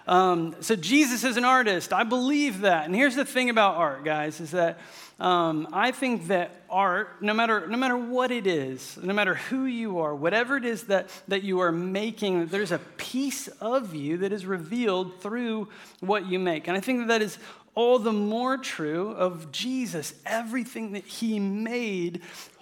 Um, 0.07 0.55
so, 0.61 0.77
Jesus 0.77 1.25
is 1.25 1.39
an 1.39 1.47
artist. 1.47 1.95
I 1.95 2.05
believe 2.05 2.61
that. 2.61 2.85
And 2.85 2.95
here's 2.95 3.15
the 3.17 3.25
thing 3.25 3.49
about 3.49 3.77
art, 3.77 4.05
guys, 4.05 4.39
is 4.39 4.51
that 4.51 4.79
um, 5.19 5.67
I 5.73 5.93
think 5.93 6.27
that 6.27 6.63
art, 6.69 7.23
no 7.23 7.33
matter, 7.33 7.67
no 7.69 7.79
matter 7.79 7.97
what 7.97 8.31
it 8.31 8.47
is, 8.47 8.99
no 9.03 9.15
matter 9.15 9.35
who 9.35 9.65
you 9.65 10.01
are, 10.01 10.15
whatever 10.15 10.59
it 10.59 10.67
is 10.67 10.85
that, 10.85 11.09
that 11.29 11.43
you 11.43 11.61
are 11.61 11.73
making, 11.73 12.49
there's 12.49 12.73
a 12.73 12.81
piece 12.99 13.49
of 13.63 13.95
you 13.95 14.19
that 14.19 14.33
is 14.33 14.45
revealed 14.45 15.23
through 15.23 15.69
what 16.01 16.27
you 16.27 16.39
make. 16.39 16.69
And 16.69 16.77
I 16.77 16.81
think 16.81 17.01
that 17.01 17.09
that 17.09 17.23
is 17.23 17.39
all 17.75 17.99
the 17.99 18.13
more 18.13 18.59
true 18.59 19.13
of 19.13 19.53
Jesus. 19.53 20.13
Everything 20.27 20.93
that 20.93 21.05
he 21.05 21.39
made 21.39 22.21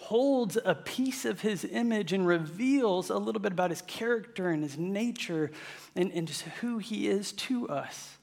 holds 0.08 0.56
a 0.64 0.74
piece 0.74 1.26
of 1.26 1.42
his 1.42 1.66
image 1.66 2.14
and 2.14 2.26
reveals 2.26 3.10
a 3.10 3.18
little 3.18 3.42
bit 3.42 3.52
about 3.52 3.68
his 3.68 3.82
character 3.82 4.48
and 4.48 4.62
his 4.62 4.78
nature 4.78 5.50
and, 5.94 6.10
and 6.12 6.26
just 6.26 6.40
who 6.62 6.78
he 6.78 7.08
is 7.08 7.32
to 7.32 7.68
us. 7.68 8.16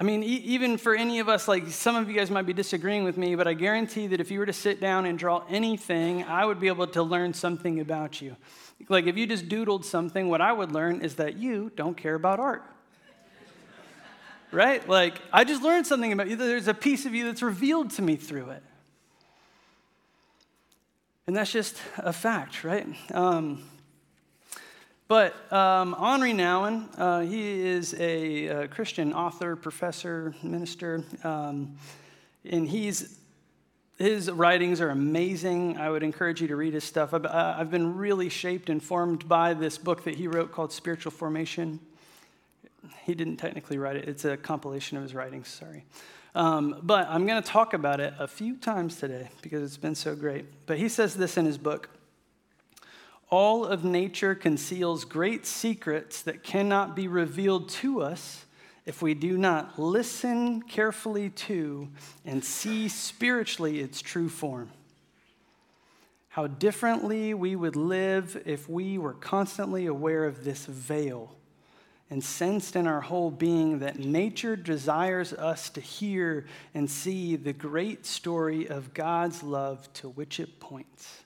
I 0.00 0.02
mean, 0.02 0.24
e- 0.24 0.42
even 0.46 0.78
for 0.78 0.96
any 0.96 1.20
of 1.20 1.28
us, 1.28 1.46
like 1.46 1.68
some 1.68 1.94
of 1.94 2.08
you 2.08 2.16
guys 2.16 2.28
might 2.28 2.44
be 2.44 2.52
disagreeing 2.52 3.04
with 3.04 3.16
me, 3.16 3.36
but 3.36 3.46
I 3.46 3.54
guarantee 3.54 4.08
that 4.08 4.20
if 4.20 4.32
you 4.32 4.40
were 4.40 4.46
to 4.46 4.52
sit 4.52 4.80
down 4.80 5.06
and 5.06 5.16
draw 5.16 5.44
anything, 5.48 6.24
I 6.24 6.44
would 6.44 6.58
be 6.58 6.66
able 6.66 6.88
to 6.88 7.02
learn 7.04 7.32
something 7.32 7.78
about 7.78 8.20
you. 8.20 8.34
Like 8.88 9.06
if 9.06 9.16
you 9.16 9.28
just 9.28 9.48
doodled 9.48 9.84
something, 9.84 10.28
what 10.28 10.40
I 10.40 10.52
would 10.52 10.72
learn 10.72 11.02
is 11.02 11.14
that 11.16 11.36
you 11.36 11.70
don't 11.76 11.96
care 11.96 12.16
about 12.16 12.40
art. 12.40 12.64
right? 14.50 14.88
Like 14.88 15.20
I 15.32 15.44
just 15.44 15.62
learned 15.62 15.86
something 15.86 16.12
about 16.12 16.28
you. 16.28 16.34
There's 16.34 16.66
a 16.66 16.74
piece 16.74 17.06
of 17.06 17.14
you 17.14 17.26
that's 17.26 17.42
revealed 17.42 17.90
to 17.90 18.02
me 18.02 18.16
through 18.16 18.50
it. 18.50 18.64
And 21.30 21.36
that's 21.36 21.52
just 21.52 21.76
a 21.98 22.12
fact, 22.12 22.64
right? 22.64 22.88
Um, 23.14 23.62
but 25.06 25.52
um, 25.52 25.94
Henri 25.96 26.32
Nouwen, 26.32 26.88
uh, 26.98 27.20
he 27.20 27.68
is 27.68 27.94
a, 27.94 28.46
a, 28.46 28.66
Christian 28.66 29.12
author, 29.12 29.54
professor, 29.54 30.34
minister, 30.42 31.04
um, 31.22 31.76
and 32.44 32.68
he's 32.68 33.16
his 33.96 34.28
writings 34.28 34.80
are 34.80 34.90
amazing. 34.90 35.78
I 35.78 35.88
would 35.88 36.02
encourage 36.02 36.42
you 36.42 36.48
to 36.48 36.56
read 36.56 36.74
his 36.74 36.82
stuff. 36.82 37.14
I've, 37.14 37.24
uh, 37.24 37.54
I've 37.56 37.70
been 37.70 37.96
really 37.96 38.28
shaped 38.28 38.68
and 38.68 38.82
formed 38.82 39.28
by 39.28 39.54
this 39.54 39.78
book 39.78 40.02
that 40.06 40.16
he 40.16 40.26
wrote 40.26 40.50
called 40.50 40.72
Spiritual 40.72 41.12
Formation. 41.12 41.78
He 43.04 43.14
didn't 43.14 43.36
technically 43.36 43.78
write 43.78 43.96
it, 43.96 44.08
it's 44.08 44.24
a 44.24 44.36
compilation 44.36 44.96
of 44.96 45.02
his 45.02 45.14
writings, 45.14 45.48
sorry. 45.48 45.84
Um, 46.34 46.76
but 46.82 47.08
I'm 47.08 47.26
going 47.26 47.42
to 47.42 47.48
talk 47.48 47.74
about 47.74 48.00
it 48.00 48.14
a 48.18 48.28
few 48.28 48.56
times 48.56 48.96
today 48.96 49.28
because 49.42 49.62
it's 49.62 49.76
been 49.76 49.94
so 49.94 50.14
great. 50.14 50.46
But 50.66 50.78
he 50.78 50.88
says 50.88 51.16
this 51.16 51.36
in 51.36 51.44
his 51.44 51.58
book 51.58 51.90
all 53.30 53.64
of 53.64 53.84
nature 53.84 54.34
conceals 54.34 55.04
great 55.04 55.46
secrets 55.46 56.22
that 56.22 56.42
cannot 56.42 56.96
be 56.96 57.06
revealed 57.06 57.68
to 57.68 58.02
us 58.02 58.44
if 58.86 59.02
we 59.02 59.14
do 59.14 59.38
not 59.38 59.78
listen 59.78 60.62
carefully 60.62 61.30
to 61.30 61.88
and 62.24 62.44
see 62.44 62.88
spiritually 62.88 63.78
its 63.78 64.02
true 64.02 64.28
form. 64.28 64.70
How 66.30 66.48
differently 66.48 67.34
we 67.34 67.54
would 67.54 67.76
live 67.76 68.40
if 68.46 68.68
we 68.68 68.98
were 68.98 69.14
constantly 69.14 69.86
aware 69.86 70.24
of 70.24 70.44
this 70.44 70.66
veil 70.66 71.36
and 72.10 72.22
sensed 72.22 72.76
in 72.76 72.86
our 72.86 73.00
whole 73.00 73.30
being 73.30 73.78
that 73.78 73.98
nature 73.98 74.56
desires 74.56 75.32
us 75.32 75.70
to 75.70 75.80
hear 75.80 76.44
and 76.74 76.90
see 76.90 77.36
the 77.36 77.52
great 77.52 78.04
story 78.04 78.68
of 78.68 78.92
God's 78.92 79.42
love 79.42 79.90
to 79.94 80.08
which 80.08 80.40
it 80.40 80.60
points 80.60 81.22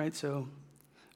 right? 0.00 0.14
So, 0.14 0.48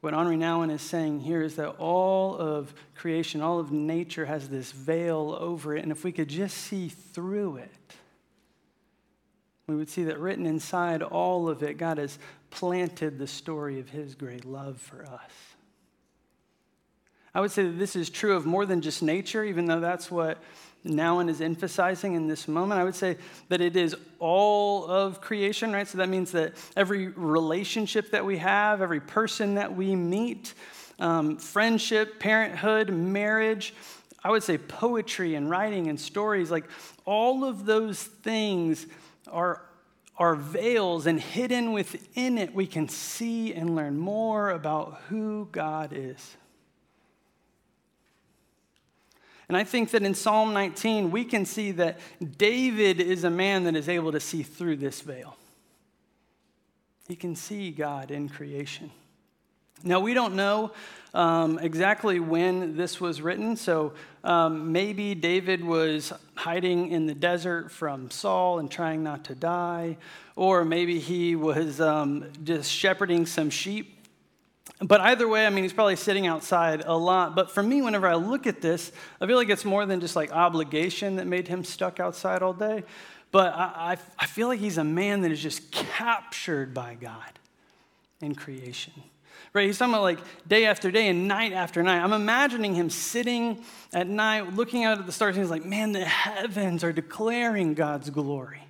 what 0.03 0.13
Henri 0.13 0.37
Nouwen 0.37 0.71
is 0.71 0.83
saying 0.83 1.21
here 1.21 1.43
is 1.43 1.57
that 1.57 1.71
all 1.79 2.37
of 2.37 2.75
creation, 2.95 3.41
all 3.41 3.59
of 3.59 3.73
nature 3.73 4.27
has 4.27 4.51
this 4.51 4.71
veil 4.71 5.35
over 5.41 5.75
it, 5.75 5.83
and 5.83 5.91
if 5.91 6.05
we 6.05 6.13
could 6.13 6.29
just 6.29 6.59
see 6.59 6.89
through 6.89 7.57
it, 7.57 7.95
we 9.67 9.75
would 9.75 9.89
see 9.89 10.05
that 10.05 10.19
written 10.19 10.45
inside 10.45 11.03
all 11.03 11.49
of 11.49 11.63
it, 11.63 11.79
God 11.79 11.97
has 11.97 12.19
planted 12.51 13.19
the 13.19 13.27
story 13.27 13.81
of 13.81 13.89
His 13.89 14.15
great 14.15 14.45
love 14.45 14.79
for 14.79 15.07
us. 15.07 15.54
I 17.35 17.41
would 17.41 17.51
say 17.51 17.65
that 17.65 17.79
this 17.79 17.97
is 17.97 18.11
true 18.11 18.37
of 18.37 18.47
more 18.47 18.65
than 18.65 18.81
just 18.81 19.03
nature, 19.03 19.43
even 19.43 19.67
though 19.67 19.81
that's 19.81 20.11
what 20.11 20.39
Nouwen 20.87 21.29
is 21.29 21.41
emphasizing 21.41 22.15
in 22.15 22.29
this 22.29 22.47
moment. 22.47 22.81
I 22.81 22.85
would 22.85 22.95
say 22.95 23.17
that 23.49 23.61
it 23.61 23.75
is 23.75 23.97
all 24.19 24.87
of 24.87 25.21
creation, 25.21 25.73
right? 25.73 25.89
So 25.89 25.99
that 25.99 26.09
means 26.09 26.33
that 26.33 26.53
every 26.77 27.09
relationship 27.09 28.11
that 28.11 28.25
we 28.25 28.39
have, 28.39 28.83
every 28.83 29.01
person 29.01 29.55
that 29.55 29.75
we 29.75 29.97
meet, 29.97 30.55
um, 31.01 31.39
friendship, 31.39 32.21
parenthood, 32.21 32.91
marriage, 32.91 33.75
I 34.23 34.31
would 34.31 34.43
say 34.43 34.59
poetry 34.59 35.35
and 35.35 35.51
writing 35.51 35.89
and 35.89 35.99
stories, 35.99 36.51
like 36.51 36.65
all 37.05 37.45
of 37.45 37.67
those 37.67 38.03
things 38.03 38.87
are, 39.31 39.63
are 40.17 40.35
veils, 40.37 41.07
and 41.07 41.21
hidden 41.21 41.73
within 41.73 42.39
it, 42.39 42.55
we 42.55 42.67
can 42.67 42.89
see 42.89 43.53
and 43.53 43.75
learn 43.75 43.99
more 43.99 44.51
about 44.51 45.01
who 45.09 45.49
God 45.51 45.93
is. 45.93 46.37
And 49.49 49.57
I 49.57 49.65
think 49.65 49.91
that 49.91 50.03
in 50.03 50.15
Psalm 50.15 50.55
19, 50.55 51.11
we 51.11 51.25
can 51.25 51.45
see 51.45 51.73
that 51.73 52.01
David 52.39 53.01
is 53.01 53.25
a 53.25 53.31
man 53.31 53.65
that 53.65 53.77
is 53.77 53.89
able 53.89 54.13
to 54.13 54.21
see 54.21 54.43
through 54.43 54.77
this 54.77 55.01
veil. 55.01 55.37
He 57.09 57.17
can 57.17 57.37
see 57.37 57.71
God 57.71 58.11
in 58.11 58.29
creation. 58.29 58.91
Now, 59.83 60.01
we 60.01 60.15
don't 60.15 60.35
know 60.35 60.73
um, 61.13 61.59
exactly 61.59 62.19
when 62.19 62.75
this 62.75 63.01
was 63.01 63.21
written, 63.21 63.55
so 63.57 63.93
um, 64.23 64.73
maybe 64.73 65.15
David 65.15 65.63
was 65.63 66.11
hiding 66.35 66.91
in 66.91 67.05
the 67.05 67.15
desert 67.15 67.71
from 67.71 68.11
Saul 68.11 68.61
and 68.61 68.71
trying 68.71 69.03
not 69.03 69.25
to 69.25 69.35
die, 69.35 69.99
or 70.37 70.65
maybe 70.65 70.99
he 70.99 71.37
was 71.37 71.83
um, 71.83 72.25
just 72.45 72.73
shepherding 72.73 73.27
some 73.27 73.51
sheep. 73.51 73.94
But 74.81 75.01
either 75.01 75.29
way, 75.29 75.47
I 75.47 75.51
mean, 75.51 75.65
he's 75.65 75.73
probably 75.73 75.97
sitting 75.97 76.27
outside 76.27 76.83
a 76.85 76.97
lot. 76.97 77.35
But 77.35 77.51
for 77.51 77.63
me, 77.63 77.81
whenever 77.81 78.07
I 78.07 78.17
look 78.17 78.47
at 78.47 78.61
this, 78.61 78.93
I 79.21 79.27
feel 79.27 79.37
like 79.37 79.49
it's 79.49 79.65
more 79.65 79.87
than 79.87 80.01
just 80.01 80.17
like 80.17 80.33
obligation 80.33 81.17
that 81.17 81.27
made 81.27 81.49
him 81.49 81.65
stuck 81.65 82.01
outside 82.01 82.43
all 82.43 82.53
day. 82.53 82.83
But 83.31 83.55
I, 83.55 83.93
I, 83.93 83.97
I 84.19 84.27
feel 84.27 84.49
like 84.49 84.61
he's 84.61 84.79
a 84.79 84.85
man 84.85 85.23
that 85.23 85.31
is 85.31 85.43
just 85.43 85.71
captured 85.71 86.75
by 86.75 86.97
God 87.01 87.39
in 88.21 88.35
creation 88.35 88.93
right? 89.55 89.67
He's 89.67 89.79
talking 89.79 89.95
about 89.95 90.03
like 90.03 90.19
day 90.47 90.67
after 90.67 90.91
day 90.91 91.09
and 91.09 91.27
night 91.29 91.53
after 91.53 91.83
night. 91.83 92.01
I'm 92.01 92.13
imagining 92.13 92.75
him 92.75 92.91
sitting 92.91 93.63
at 93.93 94.09
night 94.09 94.55
looking 94.55 94.85
out 94.85 94.99
at 94.99 95.07
the 95.07 95.13
stars 95.13 95.37
and 95.37 95.45
he's 95.45 95.51
like, 95.51 95.65
man, 95.65 95.93
the 95.93 96.05
heavens 96.05 96.85
are 96.85 96.93
declaring 96.93 97.75
God's 97.75 98.11
glory. 98.11 98.63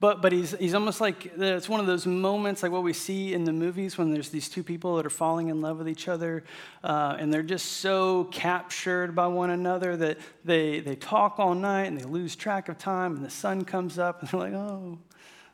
But, 0.00 0.22
but 0.22 0.32
he's, 0.32 0.52
he's 0.52 0.72
almost 0.72 1.02
like 1.02 1.30
it's 1.36 1.68
one 1.68 1.78
of 1.78 1.86
those 1.86 2.06
moments 2.06 2.62
like 2.62 2.72
what 2.72 2.82
we 2.82 2.94
see 2.94 3.34
in 3.34 3.44
the 3.44 3.52
movies 3.52 3.98
when 3.98 4.10
there's 4.10 4.30
these 4.30 4.48
two 4.48 4.62
people 4.62 4.96
that 4.96 5.04
are 5.04 5.10
falling 5.10 5.48
in 5.48 5.60
love 5.60 5.76
with 5.76 5.90
each 5.90 6.08
other 6.08 6.42
uh, 6.82 7.16
and 7.18 7.32
they're 7.32 7.42
just 7.42 7.66
so 7.66 8.24
captured 8.24 9.14
by 9.14 9.26
one 9.26 9.50
another 9.50 9.98
that 9.98 10.16
they, 10.42 10.80
they 10.80 10.96
talk 10.96 11.38
all 11.38 11.54
night 11.54 11.84
and 11.84 12.00
they 12.00 12.04
lose 12.04 12.34
track 12.34 12.70
of 12.70 12.78
time 12.78 13.14
and 13.16 13.22
the 13.22 13.30
sun 13.30 13.62
comes 13.62 13.98
up 13.98 14.22
and 14.22 14.30
they're 14.30 14.40
like, 14.40 14.54
oh, 14.54 14.98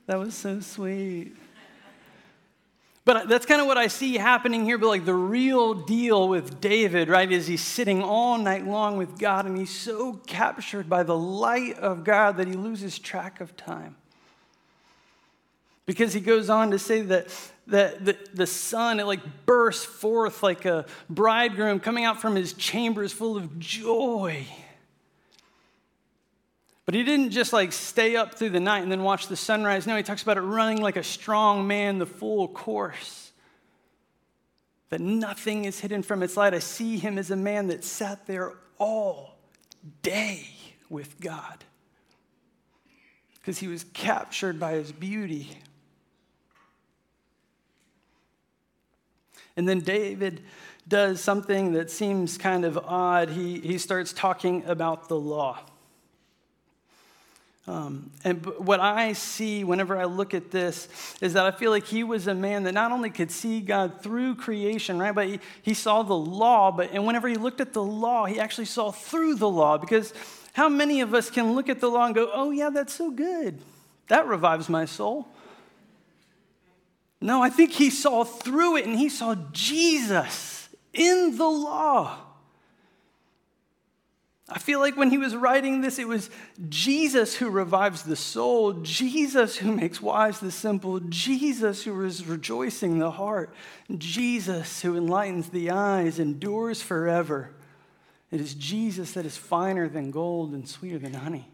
that 0.06 0.16
was 0.16 0.32
so 0.32 0.60
sweet. 0.60 1.34
But 3.04 3.28
that's 3.28 3.46
kind 3.46 3.60
of 3.60 3.66
what 3.66 3.78
I 3.78 3.88
see 3.88 4.14
happening 4.14 4.64
here. 4.64 4.78
But 4.78 4.88
like 4.88 5.04
the 5.04 5.14
real 5.14 5.74
deal 5.74 6.28
with 6.28 6.60
David, 6.60 7.08
right, 7.08 7.30
is 7.30 7.48
he's 7.48 7.62
sitting 7.62 8.02
all 8.02 8.38
night 8.38 8.66
long 8.66 8.96
with 8.96 9.18
God 9.18 9.46
and 9.46 9.58
he's 9.58 9.76
so 9.76 10.14
captured 10.26 10.88
by 10.88 11.02
the 11.02 11.16
light 11.16 11.78
of 11.78 12.04
God 12.04 12.36
that 12.36 12.46
he 12.46 12.54
loses 12.54 12.98
track 12.98 13.40
of 13.40 13.56
time. 13.56 13.96
Because 15.86 16.12
he 16.12 16.20
goes 16.20 16.50
on 16.50 16.72
to 16.72 16.78
say 16.78 17.02
that, 17.02 17.28
that 17.68 18.04
the, 18.04 18.16
the 18.34 18.46
sun, 18.46 18.98
it 18.98 19.06
like 19.06 19.46
bursts 19.46 19.84
forth 19.84 20.42
like 20.42 20.64
a 20.64 20.84
bridegroom 21.08 21.78
coming 21.78 22.04
out 22.04 22.20
from 22.20 22.34
his 22.34 22.52
chambers 22.52 23.12
full 23.12 23.36
of 23.36 23.58
joy. 23.58 24.46
But 26.84 26.94
he 26.94 27.02
didn't 27.02 27.30
just 27.30 27.52
like 27.52 27.72
stay 27.72 28.16
up 28.16 28.34
through 28.34 28.50
the 28.50 28.60
night 28.60 28.82
and 28.82 28.90
then 28.90 29.02
watch 29.02 29.28
the 29.28 29.36
sunrise. 29.36 29.86
No, 29.86 29.96
he 29.96 30.02
talks 30.02 30.22
about 30.22 30.36
it 30.36 30.42
running 30.42 30.80
like 30.80 30.96
a 30.96 31.02
strong 31.02 31.66
man 31.66 31.98
the 31.98 32.06
full 32.06 32.48
course. 32.48 33.32
That 34.90 35.00
nothing 35.00 35.64
is 35.64 35.80
hidden 35.80 36.02
from 36.04 36.22
its 36.22 36.36
light. 36.36 36.54
I 36.54 36.60
see 36.60 36.96
him 36.96 37.18
as 37.18 37.32
a 37.32 37.36
man 37.36 37.68
that 37.68 37.82
sat 37.82 38.26
there 38.26 38.52
all 38.78 39.36
day 40.02 40.48
with 40.88 41.20
God 41.20 41.64
because 43.34 43.58
he 43.58 43.66
was 43.66 43.84
captured 43.92 44.60
by 44.60 44.72
his 44.72 44.92
beauty. 44.92 45.50
And 49.56 49.68
then 49.68 49.80
David 49.80 50.42
does 50.86 51.20
something 51.20 51.72
that 51.72 51.90
seems 51.90 52.38
kind 52.38 52.64
of 52.64 52.78
odd. 52.78 53.30
He, 53.30 53.60
he 53.60 53.78
starts 53.78 54.12
talking 54.12 54.64
about 54.66 55.08
the 55.08 55.18
law. 55.18 55.60
Um, 57.68 58.12
and 58.22 58.46
what 58.58 58.78
I 58.78 59.12
see 59.12 59.64
whenever 59.64 59.96
I 59.98 60.04
look 60.04 60.34
at 60.34 60.52
this 60.52 60.88
is 61.20 61.32
that 61.32 61.46
I 61.46 61.50
feel 61.50 61.72
like 61.72 61.84
he 61.84 62.04
was 62.04 62.28
a 62.28 62.34
man 62.34 62.62
that 62.62 62.74
not 62.74 62.92
only 62.92 63.10
could 63.10 63.32
see 63.32 63.60
God 63.60 64.02
through 64.02 64.36
creation, 64.36 65.00
right, 65.00 65.12
but 65.12 65.26
he, 65.26 65.40
he 65.62 65.74
saw 65.74 66.04
the 66.04 66.14
law, 66.14 66.70
but 66.70 66.92
and 66.92 67.04
whenever 67.04 67.26
he 67.26 67.34
looked 67.34 67.60
at 67.60 67.72
the 67.72 67.82
law, 67.82 68.24
he 68.26 68.38
actually 68.38 68.66
saw 68.66 68.92
through 68.92 69.34
the 69.34 69.48
law. 69.48 69.78
Because 69.78 70.14
how 70.52 70.68
many 70.68 71.00
of 71.00 71.12
us 71.12 71.28
can 71.28 71.54
look 71.54 71.68
at 71.68 71.80
the 71.80 71.90
law 71.90 72.06
and 72.06 72.14
go, 72.14 72.30
oh, 72.32 72.52
yeah, 72.52 72.70
that's 72.70 72.94
so 72.94 73.10
good? 73.10 73.58
That 74.08 74.28
revives 74.28 74.68
my 74.68 74.84
soul. 74.84 75.26
No, 77.20 77.42
I 77.42 77.50
think 77.50 77.72
he 77.72 77.90
saw 77.90 78.24
through 78.24 78.76
it 78.76 78.86
and 78.86 78.98
he 78.98 79.08
saw 79.08 79.34
Jesus 79.52 80.68
in 80.92 81.36
the 81.36 81.48
law. 81.48 82.18
I 84.48 84.60
feel 84.60 84.78
like 84.78 84.96
when 84.96 85.10
he 85.10 85.18
was 85.18 85.34
writing 85.34 85.80
this, 85.80 85.98
it 85.98 86.06
was 86.06 86.30
Jesus 86.68 87.34
who 87.34 87.50
revives 87.50 88.04
the 88.04 88.14
soul, 88.14 88.74
Jesus 88.74 89.56
who 89.56 89.72
makes 89.72 90.00
wise 90.00 90.38
the 90.38 90.52
simple, 90.52 91.00
Jesus 91.00 91.82
who 91.82 92.04
is 92.04 92.24
rejoicing 92.24 93.00
the 93.00 93.10
heart, 93.10 93.52
Jesus 93.98 94.82
who 94.82 94.96
enlightens 94.96 95.48
the 95.48 95.70
eyes, 95.70 96.20
endures 96.20 96.80
forever. 96.80 97.50
It 98.30 98.40
is 98.40 98.54
Jesus 98.54 99.12
that 99.12 99.26
is 99.26 99.36
finer 99.36 99.88
than 99.88 100.12
gold 100.12 100.52
and 100.52 100.68
sweeter 100.68 100.98
than 100.98 101.14
honey. 101.14 101.48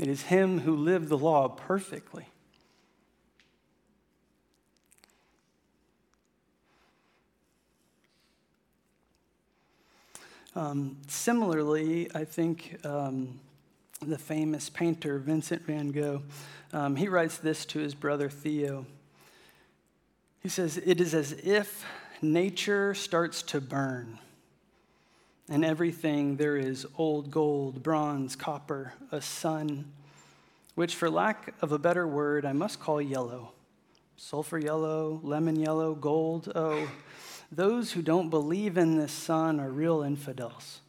It 0.00 0.08
is 0.08 0.22
him 0.22 0.60
who 0.60 0.74
lived 0.74 1.08
the 1.08 1.18
law 1.18 1.46
perfectly. 1.48 2.26
Um, 10.56 10.98
similarly, 11.08 12.08
I 12.14 12.24
think 12.24 12.78
um, 12.84 13.40
the 14.00 14.18
famous 14.18 14.70
painter 14.70 15.18
Vincent 15.18 15.62
van 15.62 15.88
Gogh, 15.88 16.22
um, 16.72 16.94
he 16.94 17.08
writes 17.08 17.38
this 17.38 17.66
to 17.66 17.80
his 17.80 17.94
brother 17.94 18.30
Theo. 18.30 18.86
He 20.40 20.48
says, 20.48 20.76
It 20.76 21.00
is 21.00 21.12
as 21.12 21.32
if 21.32 21.84
nature 22.22 22.94
starts 22.94 23.42
to 23.42 23.60
burn, 23.60 24.20
and 25.48 25.64
everything 25.64 26.36
there 26.36 26.56
is 26.56 26.86
old 26.96 27.32
gold, 27.32 27.82
bronze, 27.82 28.36
copper, 28.36 28.92
a 29.10 29.20
sun, 29.20 29.90
which, 30.76 30.94
for 30.94 31.10
lack 31.10 31.54
of 31.62 31.72
a 31.72 31.78
better 31.80 32.06
word, 32.06 32.44
I 32.44 32.52
must 32.52 32.78
call 32.78 33.02
yellow. 33.02 33.50
Sulfur 34.16 34.58
yellow, 34.58 35.18
lemon 35.24 35.56
yellow, 35.56 35.94
gold, 35.94 36.52
oh 36.54 36.88
those 37.56 37.92
who 37.92 38.02
don't 38.02 38.30
believe 38.30 38.76
in 38.76 38.96
this 38.96 39.12
sun 39.12 39.60
are 39.60 39.70
real 39.70 40.02
infidels. 40.02 40.80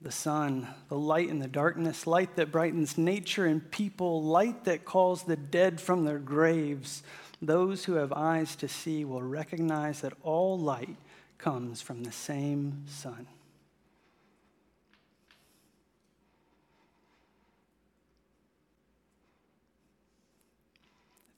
The 0.00 0.12
sun, 0.12 0.68
the 0.88 0.98
light 0.98 1.28
in 1.28 1.38
the 1.38 1.48
darkness, 1.48 2.06
light 2.06 2.36
that 2.36 2.52
brightens 2.52 2.98
nature 2.98 3.46
and 3.46 3.70
people, 3.70 4.22
light 4.22 4.64
that 4.64 4.84
calls 4.84 5.22
the 5.22 5.36
dead 5.36 5.80
from 5.80 6.04
their 6.04 6.18
graves. 6.18 7.02
Those 7.40 7.84
who 7.84 7.94
have 7.94 8.12
eyes 8.12 8.54
to 8.56 8.68
see 8.68 9.04
will 9.04 9.22
recognize 9.22 10.02
that 10.02 10.12
all 10.22 10.58
light 10.58 10.96
comes 11.38 11.80
from 11.80 12.04
the 12.04 12.12
same 12.12 12.84
sun. 12.86 13.26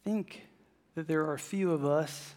I 0.05 0.09
think 0.09 0.47
that 0.95 1.07
there 1.09 1.31
are 1.31 1.39
few 1.39 1.73
of 1.73 1.85
us 1.85 2.35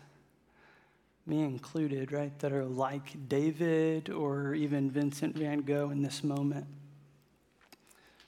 me 1.30 1.44
included, 1.44 2.12
right, 2.12 2.38
that 2.40 2.52
are 2.52 2.66
like 2.66 3.30
David 3.30 4.10
or 4.10 4.56
even 4.56 4.90
Vincent 4.90 5.38
van 5.38 5.62
Gogh 5.62 5.92
in 5.92 6.02
this 6.02 6.24
moment. 6.24 6.66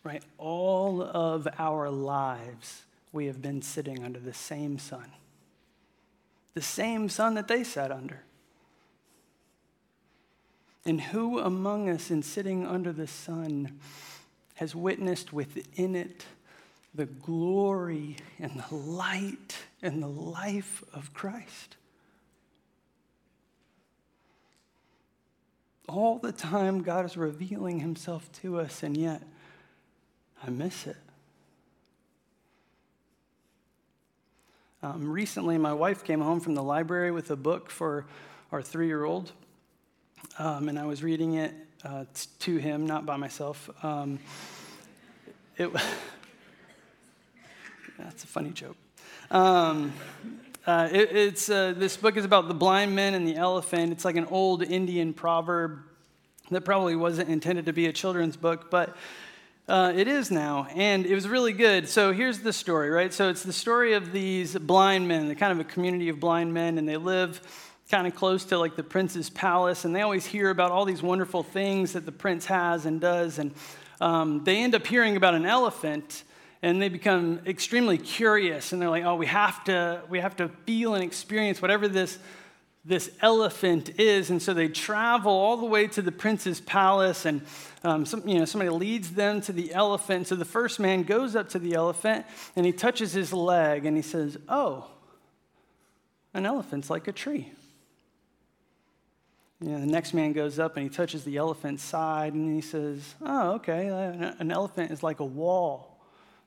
Right? 0.03 0.23
All 0.37 1.01
of 1.01 1.47
our 1.59 1.89
lives, 1.89 2.83
we 3.11 3.25
have 3.25 3.41
been 3.41 3.61
sitting 3.61 4.03
under 4.03 4.19
the 4.19 4.33
same 4.33 4.79
sun, 4.79 5.11
the 6.53 6.61
same 6.61 7.09
sun 7.09 7.35
that 7.35 7.47
they 7.47 7.63
sat 7.63 7.91
under. 7.91 8.21
And 10.85 10.99
who 10.99 11.39
among 11.39 11.89
us, 11.89 12.09
in 12.09 12.23
sitting 12.23 12.65
under 12.65 12.91
the 12.91 13.07
sun, 13.07 13.79
has 14.55 14.75
witnessed 14.75 15.31
within 15.31 15.95
it 15.95 16.25
the 16.93 17.05
glory 17.05 18.17
and 18.39 18.63
the 18.69 18.75
light 18.75 19.57
and 19.81 20.01
the 20.01 20.07
life 20.07 20.83
of 20.93 21.13
Christ? 21.13 21.77
All 25.87 26.17
the 26.17 26.31
time 26.31 26.81
God 26.81 27.05
is 27.05 27.17
revealing 27.17 27.79
himself 27.79 28.31
to 28.41 28.59
us, 28.59 28.83
and 28.83 28.95
yet 28.95 29.21
I 30.45 30.49
miss 30.49 30.87
it. 30.87 30.97
Um, 34.83 35.07
recently, 35.07 35.57
my 35.57 35.73
wife 35.73 36.03
came 36.03 36.21
home 36.21 36.39
from 36.39 36.55
the 36.55 36.63
library 36.63 37.11
with 37.11 37.29
a 37.29 37.35
book 37.35 37.69
for 37.69 38.05
our 38.51 38.63
three 38.63 38.87
year 38.87 39.03
old, 39.03 39.31
um, 40.39 40.69
and 40.69 40.79
I 40.79 40.85
was 40.85 41.03
reading 41.03 41.35
it 41.35 41.53
uh, 41.83 42.05
to 42.39 42.57
him, 42.57 42.87
not 42.87 43.05
by 43.05 43.15
myself. 43.15 43.69
Um, 43.83 44.19
it, 45.57 45.69
that's 47.99 48.23
a 48.23 48.27
funny 48.27 48.49
joke. 48.49 48.77
Uh, 50.65 50.89
it, 50.91 51.15
it's, 51.15 51.49
uh, 51.49 51.73
this 51.75 51.97
book 51.97 52.17
is 52.17 52.25
about 52.25 52.47
the 52.47 52.53
blind 52.53 52.95
men 52.95 53.13
and 53.13 53.27
the 53.27 53.35
elephant. 53.35 53.91
It's 53.91 54.05
like 54.05 54.15
an 54.15 54.25
old 54.25 54.63
Indian 54.63 55.13
proverb 55.13 55.79
that 56.51 56.61
probably 56.61 56.95
wasn't 56.95 57.29
intended 57.29 57.65
to 57.65 57.73
be 57.73 57.87
a 57.87 57.93
children's 57.93 58.37
book, 58.37 58.69
but 58.69 58.95
Uh, 59.67 59.93
it 59.95 60.07
is 60.07 60.31
now, 60.31 60.67
and 60.75 61.05
it 61.05 61.15
was 61.15 61.27
really 61.29 61.53
good. 61.53 61.87
So 61.87 62.11
here's 62.11 62.39
the 62.39 62.51
story, 62.51 62.89
right? 62.89 63.13
So 63.13 63.29
it's 63.29 63.43
the 63.43 63.53
story 63.53 63.93
of 63.93 64.11
these 64.11 64.57
blind 64.57 65.07
men, 65.07 65.29
the 65.29 65.35
kind 65.35 65.51
of 65.51 65.59
a 65.59 65.63
community 65.73 66.09
of 66.09 66.19
blind 66.19 66.51
men, 66.51 66.77
and 66.77 66.85
they 66.89 66.97
live 66.97 67.39
kind 67.89 68.05
of 68.05 68.13
close 68.13 68.43
to 68.45 68.57
like 68.57 68.75
the 68.75 68.83
prince's 68.83 69.29
palace, 69.29 69.85
and 69.85 69.95
they 69.95 70.01
always 70.01 70.25
hear 70.25 70.49
about 70.49 70.71
all 70.71 70.83
these 70.83 71.01
wonderful 71.01 71.43
things 71.43 71.93
that 71.93 72.05
the 72.05 72.11
prince 72.11 72.47
has 72.47 72.85
and 72.85 72.99
does, 72.99 73.39
and 73.39 73.53
um, 74.01 74.43
they 74.43 74.57
end 74.63 74.75
up 74.75 74.85
hearing 74.87 75.15
about 75.15 75.35
an 75.35 75.45
elephant, 75.45 76.23
and 76.61 76.81
they 76.81 76.89
become 76.89 77.39
extremely 77.45 77.97
curious, 77.97 78.71
and 78.71 78.81
they're 78.81 78.89
like, 78.89 79.03
"Oh, 79.03 79.15
we 79.15 79.27
have 79.27 79.63
to, 79.65 80.01
we 80.09 80.19
have 80.19 80.35
to 80.37 80.49
feel 80.65 80.95
and 80.95 81.03
experience 81.03 81.61
whatever 81.61 81.87
this." 81.87 82.17
this 82.83 83.11
elephant 83.21 83.99
is. 83.99 84.29
And 84.29 84.41
so 84.41 84.53
they 84.53 84.67
travel 84.67 85.31
all 85.31 85.57
the 85.57 85.65
way 85.65 85.87
to 85.87 86.01
the 86.01 86.11
prince's 86.11 86.59
palace, 86.59 87.25
and 87.25 87.41
um, 87.83 88.05
some, 88.05 88.27
you 88.27 88.39
know, 88.39 88.45
somebody 88.45 88.69
leads 88.69 89.11
them 89.11 89.41
to 89.41 89.53
the 89.53 89.73
elephant. 89.73 90.27
So 90.27 90.35
the 90.35 90.45
first 90.45 90.79
man 90.79 91.03
goes 91.03 91.35
up 91.35 91.49
to 91.49 91.59
the 91.59 91.73
elephant 91.73 92.25
and 92.55 92.65
he 92.65 92.71
touches 92.71 93.13
his 93.13 93.33
leg 93.33 93.85
and 93.85 93.95
he 93.95 94.03
says, 94.03 94.37
Oh, 94.47 94.87
an 96.33 96.45
elephant's 96.45 96.89
like 96.89 97.07
a 97.07 97.11
tree. 97.11 97.51
You 99.59 99.69
know, 99.69 99.79
the 99.79 99.87
next 99.87 100.13
man 100.13 100.33
goes 100.33 100.57
up 100.57 100.75
and 100.77 100.83
he 100.83 100.89
touches 100.89 101.23
the 101.23 101.37
elephant's 101.37 101.83
side 101.83 102.33
and 102.33 102.53
he 102.53 102.61
says, 102.61 103.15
Oh, 103.21 103.53
okay, 103.53 103.87
an 104.39 104.51
elephant 104.51 104.91
is 104.91 105.01
like 105.03 105.19
a 105.19 105.25
wall. 105.25 105.90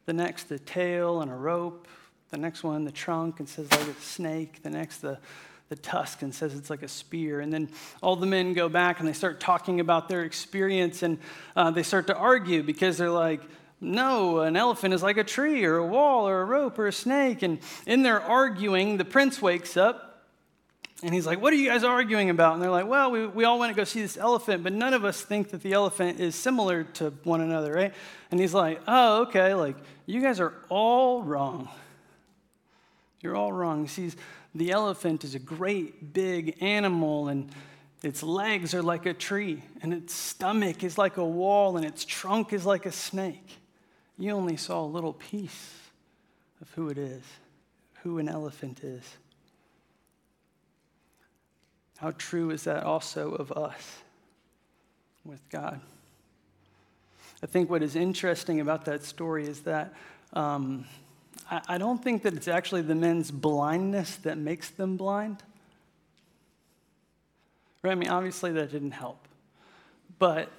The 0.06 0.12
next, 0.12 0.44
the 0.44 0.58
tail 0.58 1.20
and 1.20 1.30
a 1.30 1.34
rope. 1.34 1.88
The 2.30 2.38
next 2.38 2.64
one, 2.64 2.84
the 2.84 2.92
trunk, 2.92 3.38
and 3.38 3.48
says 3.48 3.70
like 3.70 3.88
a 3.88 4.00
snake. 4.00 4.62
The 4.62 4.70
next, 4.70 4.98
the 4.98 5.18
the 5.68 5.76
tusk 5.76 6.22
and 6.22 6.34
says 6.34 6.54
it's 6.54 6.70
like 6.70 6.82
a 6.82 6.88
spear. 6.88 7.40
And 7.40 7.52
then 7.52 7.68
all 8.02 8.16
the 8.16 8.26
men 8.26 8.52
go 8.52 8.68
back 8.68 9.00
and 9.00 9.08
they 9.08 9.12
start 9.12 9.40
talking 9.40 9.80
about 9.80 10.08
their 10.08 10.22
experience 10.22 11.02
and 11.02 11.18
uh, 11.56 11.70
they 11.70 11.82
start 11.82 12.06
to 12.08 12.16
argue 12.16 12.62
because 12.62 12.98
they're 12.98 13.10
like, 13.10 13.40
no, 13.80 14.40
an 14.40 14.56
elephant 14.56 14.94
is 14.94 15.02
like 15.02 15.16
a 15.16 15.24
tree 15.24 15.64
or 15.64 15.76
a 15.76 15.86
wall 15.86 16.28
or 16.28 16.42
a 16.42 16.44
rope 16.44 16.78
or 16.78 16.86
a 16.86 16.92
snake. 16.92 17.42
And 17.42 17.58
in 17.86 18.02
their 18.02 18.20
arguing, 18.20 18.98
the 18.98 19.04
prince 19.04 19.40
wakes 19.40 19.76
up 19.76 20.13
and 21.04 21.12
he's 21.12 21.26
like, 21.26 21.40
What 21.40 21.52
are 21.52 21.56
you 21.56 21.68
guys 21.68 21.84
arguing 21.84 22.30
about? 22.30 22.54
And 22.54 22.62
they're 22.62 22.70
like, 22.70 22.86
Well, 22.86 23.10
we, 23.10 23.26
we 23.26 23.44
all 23.44 23.58
want 23.58 23.70
to 23.70 23.76
go 23.76 23.84
see 23.84 24.00
this 24.00 24.16
elephant, 24.16 24.62
but 24.62 24.72
none 24.72 24.94
of 24.94 25.04
us 25.04 25.20
think 25.20 25.50
that 25.50 25.62
the 25.62 25.72
elephant 25.72 26.18
is 26.18 26.34
similar 26.34 26.84
to 26.84 27.10
one 27.24 27.40
another, 27.40 27.72
right? 27.72 27.92
And 28.30 28.40
he's 28.40 28.54
like, 28.54 28.80
Oh, 28.88 29.22
okay, 29.22 29.54
like, 29.54 29.76
you 30.06 30.20
guys 30.22 30.40
are 30.40 30.54
all 30.70 31.22
wrong. 31.22 31.68
You're 33.20 33.36
all 33.36 33.52
wrong. 33.52 33.82
He 33.82 33.88
sees 33.88 34.16
the 34.54 34.70
elephant 34.70 35.24
is 35.24 35.34
a 35.34 35.38
great 35.38 36.12
big 36.12 36.62
animal, 36.62 37.28
and 37.28 37.50
its 38.02 38.22
legs 38.22 38.72
are 38.72 38.82
like 38.82 39.04
a 39.04 39.14
tree, 39.14 39.62
and 39.82 39.92
its 39.92 40.14
stomach 40.14 40.84
is 40.84 40.96
like 40.96 41.16
a 41.16 41.24
wall, 41.24 41.76
and 41.76 41.84
its 41.84 42.04
trunk 42.04 42.52
is 42.52 42.64
like 42.64 42.86
a 42.86 42.92
snake. 42.92 43.58
You 44.16 44.30
only 44.32 44.56
saw 44.56 44.84
a 44.84 44.86
little 44.86 45.12
piece 45.12 45.74
of 46.60 46.70
who 46.70 46.88
it 46.88 46.98
is, 46.98 47.22
who 48.02 48.18
an 48.18 48.28
elephant 48.28 48.84
is. 48.84 49.02
How 51.98 52.12
true 52.12 52.50
is 52.50 52.64
that 52.64 52.82
also 52.82 53.32
of 53.32 53.52
us 53.52 53.98
with 55.24 55.40
God? 55.48 55.80
I 57.42 57.46
think 57.46 57.70
what 57.70 57.82
is 57.82 57.94
interesting 57.94 58.60
about 58.60 58.84
that 58.86 59.04
story 59.04 59.46
is 59.46 59.60
that 59.60 59.92
um, 60.32 60.86
I 61.68 61.78
don't 61.78 62.02
think 62.02 62.22
that 62.22 62.34
it's 62.34 62.48
actually 62.48 62.82
the 62.82 62.94
men's 62.94 63.30
blindness 63.30 64.16
that 64.16 64.38
makes 64.38 64.70
them 64.70 64.96
blind. 64.96 65.42
Right? 67.82 67.92
I 67.92 67.94
mean, 67.94 68.08
obviously 68.08 68.50
that 68.52 68.72
didn't 68.72 68.92
help. 68.92 69.28
But 70.18 70.50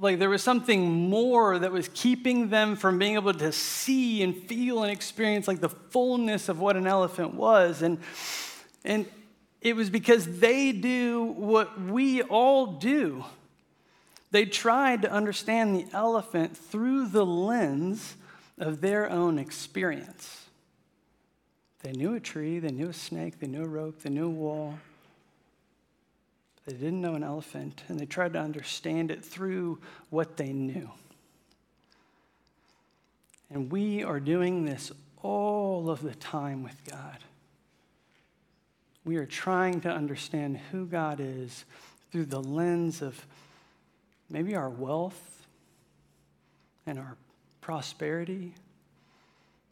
like 0.00 0.18
there 0.18 0.30
was 0.30 0.42
something 0.42 0.90
more 0.90 1.58
that 1.58 1.70
was 1.70 1.90
keeping 1.92 2.48
them 2.48 2.74
from 2.74 2.98
being 2.98 3.14
able 3.14 3.34
to 3.34 3.52
see 3.52 4.22
and 4.22 4.34
feel 4.34 4.82
and 4.82 4.90
experience 4.90 5.46
like 5.46 5.60
the 5.60 5.68
fullness 5.68 6.48
of 6.48 6.58
what 6.58 6.76
an 6.76 6.86
elephant 6.86 7.34
was. 7.34 7.82
And 7.82 7.98
and 8.82 9.04
it 9.60 9.76
was 9.76 9.90
because 9.90 10.40
they 10.40 10.72
do 10.72 11.22
what 11.22 11.80
we 11.80 12.22
all 12.22 12.66
do. 12.66 13.24
They 14.30 14.44
tried 14.44 15.02
to 15.02 15.10
understand 15.10 15.74
the 15.74 15.86
elephant 15.92 16.56
through 16.56 17.08
the 17.08 17.26
lens 17.26 18.16
of 18.58 18.80
their 18.80 19.10
own 19.10 19.38
experience. 19.38 20.46
They 21.82 21.92
knew 21.92 22.14
a 22.14 22.20
tree, 22.20 22.58
they 22.58 22.70
knew 22.70 22.88
a 22.88 22.94
snake, 22.94 23.40
they 23.40 23.46
knew 23.46 23.64
a 23.64 23.68
rope, 23.68 24.02
they 24.02 24.10
knew 24.10 24.26
a 24.26 24.30
wall. 24.30 24.78
They 26.66 26.74
didn't 26.74 27.00
know 27.00 27.14
an 27.14 27.24
elephant, 27.24 27.82
and 27.88 27.98
they 27.98 28.06
tried 28.06 28.34
to 28.34 28.38
understand 28.38 29.10
it 29.10 29.24
through 29.24 29.80
what 30.10 30.36
they 30.36 30.52
knew. 30.52 30.90
And 33.50 33.72
we 33.72 34.04
are 34.04 34.20
doing 34.20 34.64
this 34.64 34.92
all 35.22 35.90
of 35.90 36.02
the 36.02 36.14
time 36.14 36.62
with 36.62 36.84
God. 36.84 37.18
We 39.10 39.16
are 39.16 39.26
trying 39.26 39.80
to 39.80 39.88
understand 39.88 40.60
who 40.70 40.86
God 40.86 41.18
is 41.18 41.64
through 42.12 42.26
the 42.26 42.40
lens 42.40 43.02
of 43.02 43.26
maybe 44.30 44.54
our 44.54 44.70
wealth 44.70 45.44
and 46.86 46.96
our 46.96 47.16
prosperity. 47.60 48.54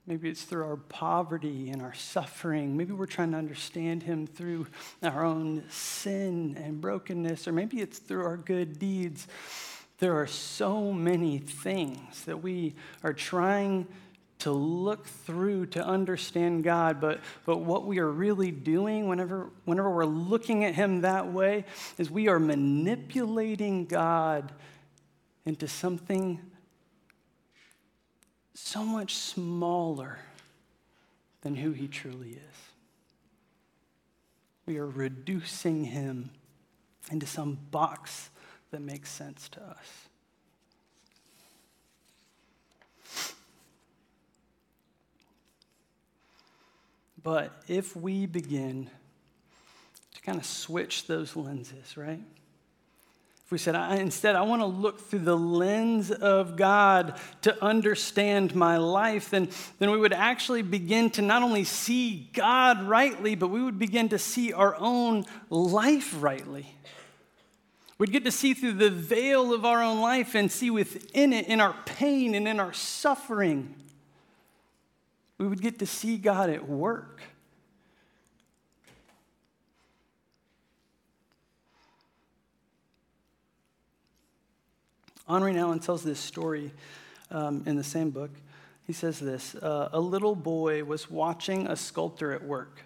Maybe 0.08 0.28
it's 0.28 0.42
through 0.42 0.64
our 0.64 0.74
poverty 0.74 1.70
and 1.70 1.82
our 1.82 1.94
suffering. 1.94 2.76
Maybe 2.76 2.92
we're 2.92 3.06
trying 3.06 3.30
to 3.30 3.38
understand 3.38 4.02
Him 4.02 4.26
through 4.26 4.66
our 5.04 5.24
own 5.24 5.62
sin 5.70 6.60
and 6.60 6.80
brokenness, 6.80 7.46
or 7.46 7.52
maybe 7.52 7.80
it's 7.80 8.00
through 8.00 8.24
our 8.24 8.38
good 8.38 8.80
deeds. 8.80 9.28
There 9.98 10.20
are 10.20 10.26
so 10.26 10.92
many 10.92 11.38
things 11.38 12.24
that 12.24 12.42
we 12.42 12.74
are 13.04 13.12
trying 13.12 13.86
to 14.40 14.52
look 14.52 15.06
through 15.06 15.66
to 15.66 15.84
understand 15.84 16.64
God, 16.64 17.00
but, 17.00 17.20
but 17.44 17.58
what 17.58 17.84
we 17.86 17.98
are 17.98 18.10
really 18.10 18.50
doing 18.50 19.08
whenever, 19.08 19.50
whenever 19.64 19.90
we're 19.90 20.04
looking 20.04 20.64
at 20.64 20.74
Him 20.74 21.00
that 21.00 21.32
way 21.32 21.64
is 21.98 22.10
we 22.10 22.28
are 22.28 22.38
manipulating 22.38 23.86
God 23.86 24.52
into 25.44 25.66
something 25.66 26.40
so 28.54 28.84
much 28.84 29.14
smaller 29.14 30.18
than 31.42 31.54
who 31.54 31.72
he 31.72 31.88
truly 31.88 32.30
is. 32.30 32.56
We 34.66 34.78
are 34.78 34.86
reducing 34.86 35.84
him 35.84 36.30
into 37.10 37.26
some 37.26 37.58
box 37.70 38.30
that 38.70 38.82
makes 38.82 39.10
sense 39.10 39.48
to 39.50 39.62
us. 39.62 40.07
But 47.22 47.62
if 47.66 47.96
we 47.96 48.26
begin 48.26 48.90
to 50.14 50.20
kind 50.22 50.38
of 50.38 50.44
switch 50.44 51.06
those 51.06 51.34
lenses, 51.36 51.96
right? 51.96 52.20
If 53.48 53.52
we 53.52 53.56
said, 53.56 53.74
I, 53.74 53.96
instead, 53.96 54.36
I 54.36 54.42
want 54.42 54.60
to 54.60 54.66
look 54.66 55.00
through 55.00 55.20
the 55.20 55.36
lens 55.36 56.10
of 56.10 56.56
God 56.56 57.18
to 57.42 57.64
understand 57.64 58.54
my 58.54 58.76
life, 58.76 59.30
then, 59.30 59.48
then 59.78 59.90
we 59.90 59.96
would 59.96 60.12
actually 60.12 60.60
begin 60.60 61.08
to 61.12 61.22
not 61.22 61.42
only 61.42 61.64
see 61.64 62.28
God 62.34 62.82
rightly, 62.82 63.34
but 63.36 63.48
we 63.48 63.62
would 63.62 63.78
begin 63.78 64.10
to 64.10 64.18
see 64.18 64.52
our 64.52 64.76
own 64.78 65.24
life 65.48 66.14
rightly. 66.20 66.66
We'd 67.96 68.12
get 68.12 68.26
to 68.26 68.30
see 68.30 68.52
through 68.52 68.74
the 68.74 68.90
veil 68.90 69.54
of 69.54 69.64
our 69.64 69.82
own 69.82 70.00
life 70.00 70.34
and 70.34 70.52
see 70.52 70.70
within 70.70 71.32
it, 71.32 71.46
in 71.48 71.60
our 71.60 71.74
pain 71.86 72.34
and 72.34 72.46
in 72.46 72.60
our 72.60 72.74
suffering. 72.74 73.74
We 75.38 75.46
would 75.46 75.62
get 75.62 75.78
to 75.78 75.86
see 75.86 76.16
God 76.16 76.50
at 76.50 76.68
work. 76.68 77.20
Henri 85.28 85.52
Nouwen 85.52 85.84
tells 85.84 86.02
this 86.02 86.18
story 86.18 86.72
um, 87.30 87.62
in 87.66 87.76
the 87.76 87.84
same 87.84 88.10
book. 88.10 88.30
He 88.86 88.92
says 88.92 89.20
this 89.20 89.54
uh, 89.56 89.90
A 89.92 90.00
little 90.00 90.34
boy 90.34 90.82
was 90.84 91.10
watching 91.10 91.66
a 91.66 91.76
sculptor 91.76 92.32
at 92.32 92.42
work. 92.42 92.82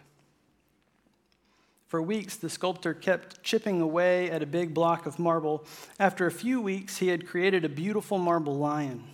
For 1.86 2.02
weeks, 2.02 2.36
the 2.36 2.50
sculptor 2.50 2.94
kept 2.94 3.42
chipping 3.42 3.80
away 3.80 4.30
at 4.30 4.42
a 4.42 4.46
big 4.46 4.74
block 4.74 5.06
of 5.06 5.18
marble. 5.18 5.64
After 6.00 6.26
a 6.26 6.32
few 6.32 6.60
weeks, 6.60 6.98
he 6.98 7.08
had 7.08 7.26
created 7.26 7.64
a 7.64 7.68
beautiful 7.68 8.18
marble 8.18 8.56
lion. 8.56 9.04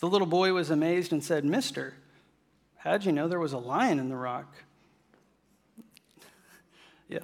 The 0.00 0.08
little 0.08 0.26
boy 0.26 0.52
was 0.52 0.70
amazed 0.70 1.12
and 1.12 1.22
said, 1.22 1.44
Mister, 1.44 1.94
how'd 2.80 3.04
you 3.04 3.12
know 3.12 3.28
there 3.28 3.40
was 3.40 3.52
a 3.52 3.58
lion 3.58 3.98
in 3.98 4.08
the 4.08 4.16
rock? 4.16 4.54
yeah. 7.08 7.20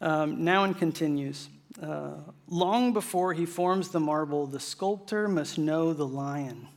Um, 0.00 0.38
Nouwen 0.38 0.76
continues. 0.76 1.48
Uh, 1.80 2.14
long 2.48 2.92
before 2.92 3.32
he 3.32 3.46
forms 3.46 3.90
the 3.90 4.00
marble, 4.00 4.46
the 4.46 4.60
sculptor 4.60 5.28
must 5.28 5.58
know 5.58 5.92
the 5.92 6.06
lion. 6.06 6.68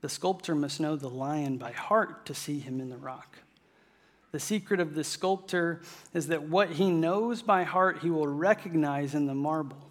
The 0.00 0.08
sculptor 0.08 0.54
must 0.54 0.80
know 0.80 0.96
the 0.96 1.10
lion 1.10 1.56
by 1.56 1.72
heart 1.72 2.26
to 2.26 2.34
see 2.34 2.58
him 2.58 2.80
in 2.80 2.90
the 2.90 2.96
rock. 2.96 3.38
The 4.30 4.40
secret 4.40 4.80
of 4.80 4.94
the 4.94 5.04
sculptor 5.04 5.80
is 6.12 6.28
that 6.28 6.42
what 6.42 6.70
he 6.70 6.90
knows 6.90 7.42
by 7.42 7.64
heart, 7.64 8.00
he 8.02 8.10
will 8.10 8.28
recognize 8.28 9.14
in 9.14 9.26
the 9.26 9.34
marble. 9.34 9.90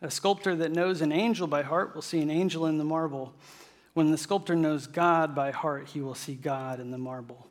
A 0.00 0.10
sculptor 0.10 0.56
that 0.56 0.72
knows 0.72 1.00
an 1.00 1.12
angel 1.12 1.46
by 1.46 1.62
heart 1.62 1.94
will 1.94 2.02
see 2.02 2.20
an 2.20 2.30
angel 2.30 2.66
in 2.66 2.78
the 2.78 2.84
marble. 2.84 3.34
When 3.94 4.10
the 4.10 4.18
sculptor 4.18 4.56
knows 4.56 4.86
God 4.86 5.34
by 5.34 5.50
heart, 5.50 5.88
he 5.88 6.00
will 6.00 6.14
see 6.14 6.34
God 6.34 6.80
in 6.80 6.90
the 6.90 6.98
marble. 6.98 7.48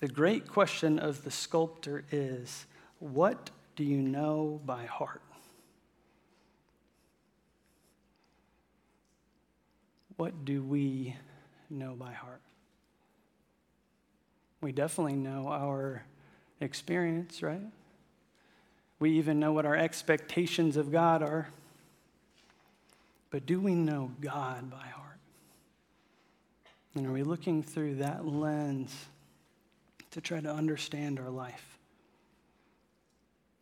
The 0.00 0.08
great 0.08 0.48
question 0.48 0.98
of 0.98 1.24
the 1.24 1.30
sculptor 1.30 2.04
is 2.10 2.66
what 2.98 3.50
do 3.76 3.84
you 3.84 3.98
know 3.98 4.60
by 4.64 4.86
heart? 4.86 5.22
What 10.16 10.44
do 10.44 10.62
we 10.62 11.16
know 11.70 11.94
by 11.94 12.12
heart? 12.12 12.40
We 14.60 14.72
definitely 14.72 15.16
know 15.16 15.48
our 15.48 16.04
experience, 16.60 17.42
right? 17.42 17.60
We 18.98 19.12
even 19.18 19.38
know 19.38 19.52
what 19.52 19.66
our 19.66 19.76
expectations 19.76 20.76
of 20.76 20.90
God 20.90 21.22
are. 21.22 21.48
But 23.30 23.44
do 23.44 23.60
we 23.60 23.74
know 23.74 24.12
God 24.20 24.70
by 24.70 24.86
heart? 24.86 25.03
And 26.94 27.06
are 27.06 27.12
we 27.12 27.22
looking 27.22 27.62
through 27.62 27.96
that 27.96 28.26
lens 28.26 28.94
to 30.12 30.20
try 30.20 30.40
to 30.40 30.50
understand 30.50 31.18
our 31.18 31.30
life? 31.30 31.74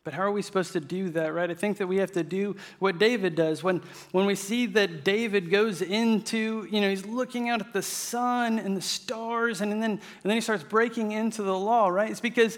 But 0.03 0.13
how 0.13 0.23
are 0.23 0.31
we 0.31 0.41
supposed 0.41 0.73
to 0.73 0.81
do 0.81 1.09
that, 1.11 1.33
right? 1.33 1.49
I 1.49 1.53
think 1.53 1.77
that 1.77 1.87
we 1.87 1.97
have 1.97 2.11
to 2.11 2.23
do 2.23 2.57
what 2.79 2.99
David 2.99 3.35
does. 3.35 3.63
When, 3.63 3.81
when 4.11 4.25
we 4.25 4.35
see 4.35 4.65
that 4.65 5.05
David 5.05 5.49
goes 5.49 5.81
into, 5.81 6.67
you 6.69 6.81
know, 6.81 6.89
he's 6.89 7.05
looking 7.05 7.49
out 7.49 7.61
at 7.61 7.71
the 7.71 7.81
sun 7.81 8.59
and 8.59 8.75
the 8.75 8.81
stars, 8.81 9.61
and, 9.61 9.71
and, 9.71 9.81
then, 9.81 9.91
and 9.91 10.01
then 10.23 10.33
he 10.33 10.41
starts 10.41 10.63
breaking 10.63 11.13
into 11.13 11.41
the 11.41 11.57
law, 11.57 11.87
right? 11.87 12.11
It's 12.11 12.19
because 12.19 12.57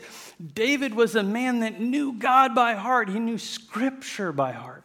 David 0.56 0.96
was 0.96 1.16
a 1.16 1.22
man 1.22 1.60
that 1.60 1.80
knew 1.80 2.14
God 2.14 2.56
by 2.56 2.74
heart, 2.74 3.10
he 3.10 3.20
knew 3.20 3.38
Scripture 3.38 4.32
by 4.32 4.52
heart. 4.52 4.85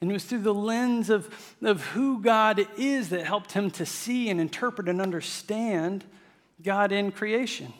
And 0.00 0.10
it 0.10 0.12
was 0.12 0.24
through 0.24 0.42
the 0.42 0.54
lens 0.54 1.08
of, 1.08 1.56
of 1.62 1.84
who 1.86 2.20
God 2.20 2.66
is 2.76 3.08
that 3.10 3.24
helped 3.24 3.52
him 3.52 3.70
to 3.72 3.86
see 3.86 4.28
and 4.28 4.40
interpret 4.40 4.88
and 4.88 5.00
understand 5.00 6.04
God 6.62 6.92
in 6.92 7.12
creation. 7.12 7.72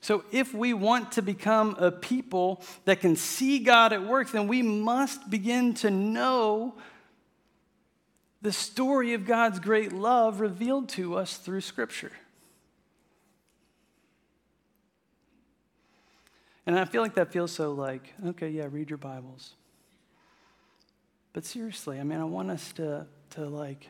So, 0.00 0.24
if 0.30 0.54
we 0.54 0.72
want 0.72 1.12
to 1.12 1.22
become 1.22 1.74
a 1.80 1.90
people 1.90 2.62
that 2.84 3.00
can 3.00 3.16
see 3.16 3.58
God 3.58 3.92
at 3.92 4.04
work, 4.04 4.30
then 4.30 4.46
we 4.46 4.62
must 4.62 5.28
begin 5.28 5.74
to 5.74 5.90
know 5.90 6.74
the 8.40 8.52
story 8.52 9.14
of 9.14 9.26
God's 9.26 9.58
great 9.58 9.92
love 9.92 10.38
revealed 10.38 10.88
to 10.90 11.16
us 11.16 11.38
through 11.38 11.62
Scripture. 11.62 12.12
And 16.66 16.78
I 16.78 16.84
feel 16.84 17.00
like 17.00 17.14
that 17.14 17.32
feels 17.32 17.52
so 17.52 17.72
like, 17.72 18.12
okay, 18.26 18.48
yeah, 18.48 18.66
read 18.70 18.90
your 18.90 18.98
Bibles. 18.98 19.54
But 21.32 21.44
seriously, 21.44 22.00
I 22.00 22.02
mean, 22.02 22.18
I 22.18 22.24
want 22.24 22.50
us 22.50 22.72
to, 22.72 23.06
to 23.30 23.44
like, 23.44 23.88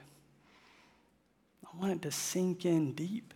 I 1.65 1.79
want 1.79 1.93
it 1.93 2.03
to 2.03 2.11
sink 2.11 2.67
in 2.67 2.93
deep. 2.93 3.33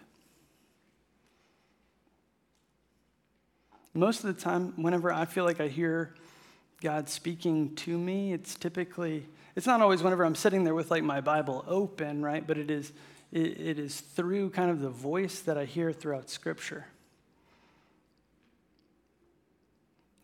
Most 3.94 4.22
of 4.24 4.35
the 4.35 4.40
time, 4.40 4.74
whenever 4.76 5.12
I 5.12 5.24
feel 5.24 5.44
like 5.44 5.61
I 5.61 5.68
hear 5.68 6.14
God 6.83 7.09
speaking 7.09 7.74
to 7.76 7.96
me, 7.96 8.33
it's 8.33 8.55
typically, 8.55 9.26
it's 9.57 9.66
not 9.66 9.81
always 9.81 10.03
whenever 10.03 10.24
I'm 10.24 10.35
sitting 10.35 10.64
there 10.64 10.74
with 10.74 10.90
like 10.90 11.03
my 11.03 11.20
Bible 11.20 11.64
open, 11.66 12.22
right? 12.22 12.46
But 12.46 12.59
it 12.59 12.70
is, 12.70 12.92
it, 13.33 13.61
it 13.61 13.79
is 13.79 14.00
through 14.00 14.50
kind 14.50 14.70
of 14.70 14.81
the 14.81 14.90
voice 14.90 15.40
that 15.40 15.57
I 15.57 15.64
hear 15.64 15.92
throughout 15.92 16.31
Scripture. 16.31 16.87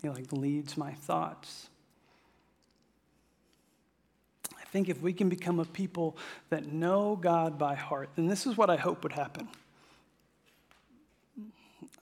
He 0.07 0.11
like 0.11 0.31
leads 0.31 0.77
my 0.77 0.93
thoughts. 0.93 1.69
I 4.57 4.65
think 4.67 4.89
if 4.89 5.03
we 5.03 5.13
can 5.13 5.29
become 5.29 5.59
a 5.59 5.65
people 5.65 6.17
that 6.49 6.73
know 6.73 7.17
God 7.21 7.59
by 7.59 7.75
heart, 7.75 8.11
then 8.15 8.29
this 8.29 8.47
is 8.47 8.57
what 8.57 8.71
I 8.71 8.77
hope 8.77 9.03
would 9.03 9.15
happen. 9.15 9.49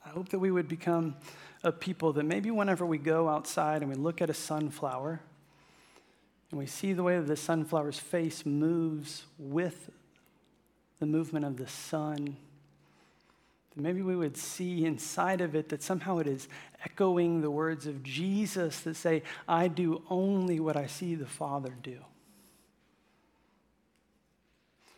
I 0.04 0.10
hope 0.10 0.28
that 0.30 0.38
we 0.38 0.50
would 0.50 0.68
become 0.68 1.16
a 1.62 1.72
people 1.72 2.12
that 2.12 2.24
maybe 2.24 2.50
whenever 2.50 2.84
we 2.84 2.98
go 2.98 3.26
outside 3.30 3.80
and 3.80 3.90
we 3.90 3.96
look 3.96 4.20
at 4.20 4.28
a 4.28 4.34
sunflower 4.34 5.20
and 6.50 6.58
we 6.58 6.66
see 6.66 6.92
the 6.92 7.02
way 7.02 7.16
that 7.16 7.26
the 7.26 7.36
sunflower's 7.36 7.98
face 7.98 8.44
moves 8.44 9.24
with 9.38 9.88
the 10.98 11.06
movement 11.06 11.46
of 11.46 11.56
the 11.56 11.68
sun, 11.68 12.36
that 13.74 13.82
maybe 13.82 14.02
we 14.02 14.16
would 14.16 14.36
see 14.36 14.84
inside 14.84 15.40
of 15.40 15.54
it 15.54 15.68
that 15.70 15.82
somehow 15.82 16.18
it 16.18 16.26
is 16.26 16.48
echoing 16.84 17.40
the 17.40 17.50
words 17.50 17.86
of 17.86 18.02
Jesus 18.02 18.80
that 18.80 18.94
say, 18.94 19.22
I 19.48 19.68
do 19.68 20.02
only 20.08 20.60
what 20.60 20.76
I 20.76 20.86
see 20.86 21.14
the 21.14 21.26
Father 21.26 21.74
do. 21.82 21.98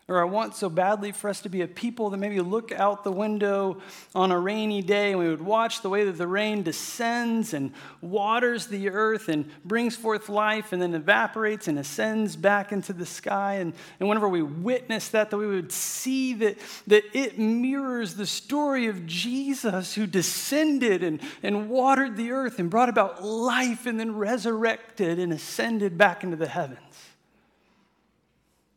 Or 0.08 0.20
I 0.20 0.24
want 0.24 0.54
so 0.54 0.68
badly 0.68 1.10
for 1.10 1.28
us 1.28 1.40
to 1.40 1.48
be 1.48 1.62
a 1.62 1.66
people 1.66 2.10
that 2.10 2.18
maybe 2.18 2.38
look 2.40 2.70
out 2.70 3.02
the 3.02 3.10
window 3.10 3.78
on 4.14 4.30
a 4.30 4.38
rainy 4.38 4.80
day 4.80 5.10
and 5.10 5.18
we 5.18 5.28
would 5.28 5.42
watch 5.42 5.82
the 5.82 5.88
way 5.88 6.04
that 6.04 6.16
the 6.16 6.28
rain 6.28 6.62
descends 6.62 7.52
and 7.52 7.72
waters 8.00 8.68
the 8.68 8.88
earth 8.90 9.28
and 9.28 9.50
brings 9.64 9.96
forth 9.96 10.28
life 10.28 10.72
and 10.72 10.80
then 10.80 10.94
evaporates 10.94 11.66
and 11.66 11.76
ascends 11.76 12.36
back 12.36 12.70
into 12.70 12.92
the 12.92 13.04
sky. 13.04 13.54
And, 13.54 13.74
and 13.98 14.08
whenever 14.08 14.28
we 14.28 14.42
witness 14.42 15.08
that, 15.08 15.30
that 15.30 15.38
we 15.38 15.48
would 15.48 15.72
see 15.72 16.34
that, 16.34 16.56
that 16.86 17.02
it 17.12 17.36
mirrors 17.36 18.14
the 18.14 18.26
story 18.26 18.86
of 18.86 19.06
Jesus 19.06 19.94
who 19.94 20.06
descended 20.06 21.02
and, 21.02 21.20
and 21.42 21.68
watered 21.68 22.16
the 22.16 22.30
earth 22.30 22.60
and 22.60 22.70
brought 22.70 22.88
about 22.88 23.24
life 23.24 23.86
and 23.86 23.98
then 23.98 24.14
resurrected 24.14 25.18
and 25.18 25.32
ascended 25.32 25.98
back 25.98 26.22
into 26.22 26.36
the 26.36 26.46
heavens. 26.46 26.85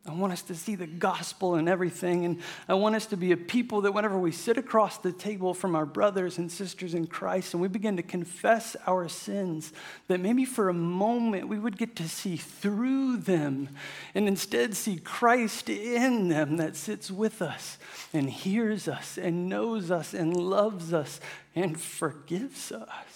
I 0.06 0.12
want 0.12 0.32
us 0.32 0.40
to 0.42 0.54
see 0.54 0.76
the 0.76 0.86
gospel 0.86 1.56
in 1.56 1.68
everything. 1.68 2.24
And 2.24 2.40
I 2.66 2.74
want 2.74 2.94
us 2.94 3.04
to 3.06 3.18
be 3.18 3.32
a 3.32 3.36
people 3.36 3.82
that 3.82 3.92
whenever 3.92 4.18
we 4.18 4.32
sit 4.32 4.56
across 4.56 4.96
the 4.96 5.12
table 5.12 5.52
from 5.52 5.76
our 5.76 5.84
brothers 5.84 6.38
and 6.38 6.50
sisters 6.50 6.94
in 6.94 7.06
Christ 7.06 7.52
and 7.52 7.60
we 7.60 7.68
begin 7.68 7.98
to 7.98 8.02
confess 8.02 8.76
our 8.86 9.08
sins, 9.08 9.74
that 10.08 10.18
maybe 10.18 10.46
for 10.46 10.70
a 10.70 10.74
moment 10.74 11.48
we 11.48 11.58
would 11.58 11.76
get 11.76 11.96
to 11.96 12.08
see 12.08 12.36
through 12.36 13.18
them 13.18 13.68
and 14.14 14.26
instead 14.26 14.74
see 14.74 14.96
Christ 14.96 15.68
in 15.68 16.28
them 16.28 16.56
that 16.56 16.76
sits 16.76 17.10
with 17.10 17.42
us 17.42 17.76
and 18.14 18.30
hears 18.30 18.88
us 18.88 19.18
and 19.18 19.50
knows 19.50 19.90
us 19.90 20.14
and 20.14 20.34
loves 20.34 20.94
us 20.94 21.20
and 21.54 21.78
forgives 21.78 22.72
us. 22.72 23.09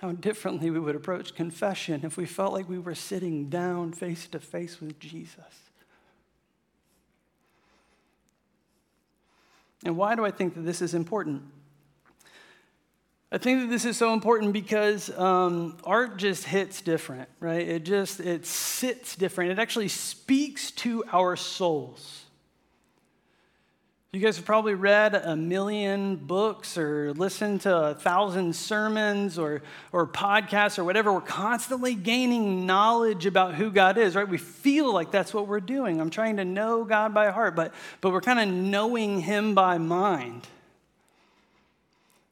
How 0.00 0.12
differently 0.12 0.70
we 0.70 0.80
would 0.80 0.96
approach 0.96 1.34
confession 1.34 2.00
if 2.04 2.16
we 2.16 2.24
felt 2.24 2.54
like 2.54 2.68
we 2.68 2.78
were 2.78 2.94
sitting 2.94 3.50
down 3.50 3.92
face 3.92 4.26
to 4.28 4.40
face 4.40 4.80
with 4.80 4.98
Jesus. 4.98 5.44
And 9.84 9.98
why 9.98 10.14
do 10.14 10.24
I 10.24 10.30
think 10.30 10.54
that 10.54 10.62
this 10.62 10.80
is 10.80 10.94
important? 10.94 11.42
I 13.30 13.36
think 13.36 13.60
that 13.60 13.66
this 13.68 13.84
is 13.84 13.98
so 13.98 14.14
important 14.14 14.54
because 14.54 15.10
um, 15.18 15.76
art 15.84 16.16
just 16.16 16.44
hits 16.44 16.80
different, 16.80 17.28
right? 17.38 17.66
It 17.66 17.84
just 17.84 18.20
it 18.20 18.46
sits 18.46 19.14
different. 19.14 19.52
It 19.52 19.58
actually 19.58 19.88
speaks 19.88 20.70
to 20.72 21.04
our 21.12 21.36
souls. 21.36 22.24
You 24.12 24.18
guys 24.18 24.38
have 24.38 24.44
probably 24.44 24.74
read 24.74 25.14
a 25.14 25.36
million 25.36 26.16
books 26.16 26.76
or 26.76 27.12
listened 27.12 27.60
to 27.60 27.76
a 27.76 27.94
thousand 27.94 28.56
sermons 28.56 29.38
or, 29.38 29.62
or 29.92 30.04
podcasts 30.04 30.80
or 30.80 30.84
whatever. 30.84 31.12
We're 31.12 31.20
constantly 31.20 31.94
gaining 31.94 32.66
knowledge 32.66 33.24
about 33.24 33.54
who 33.54 33.70
God 33.70 33.98
is, 33.98 34.16
right? 34.16 34.28
We 34.28 34.36
feel 34.36 34.92
like 34.92 35.12
that's 35.12 35.32
what 35.32 35.46
we're 35.46 35.60
doing. 35.60 36.00
I'm 36.00 36.10
trying 36.10 36.38
to 36.38 36.44
know 36.44 36.82
God 36.82 37.14
by 37.14 37.30
heart, 37.30 37.54
but, 37.54 37.72
but 38.00 38.10
we're 38.10 38.20
kind 38.20 38.40
of 38.40 38.48
knowing 38.48 39.20
Him 39.20 39.54
by 39.54 39.78
mind. 39.78 40.44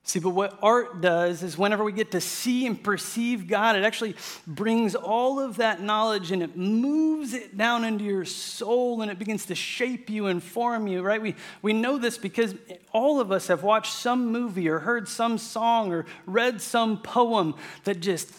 See, 0.09 0.21
but 0.21 0.31
what 0.31 0.59
art 0.62 1.03
does 1.03 1.42
is 1.42 1.59
whenever 1.59 1.85
we 1.85 1.92
get 1.92 2.12
to 2.12 2.21
see 2.23 2.66
and 2.66 2.83
perceive 2.83 3.47
God, 3.47 3.77
it 3.77 3.85
actually 3.85 4.16
brings 4.47 4.94
all 4.94 5.38
of 5.38 5.59
that 5.59 5.83
knowledge 5.83 6.33
and 6.33 6.42
it 6.42 6.57
moves 6.57 7.35
it 7.35 7.59
down 7.59 7.85
into 7.85 8.05
your 8.05 8.25
soul 8.25 9.03
and 9.03 9.11
it 9.11 9.18
begins 9.18 9.44
to 9.47 9.55
shape 9.55 10.09
you 10.09 10.29
and 10.29 10.42
form 10.42 10.87
you, 10.87 11.03
right? 11.03 11.21
We, 11.21 11.35
we 11.61 11.75
know 11.75 11.99
this 11.99 12.16
because 12.16 12.55
all 12.90 13.21
of 13.21 13.31
us 13.31 13.49
have 13.49 13.62
watched 13.62 13.92
some 13.92 14.33
movie 14.33 14.66
or 14.71 14.79
heard 14.79 15.09
some 15.09 15.37
song 15.37 15.92
or 15.92 16.07
read 16.25 16.62
some 16.62 17.03
poem 17.03 17.55
that 17.85 18.01
just 18.01 18.33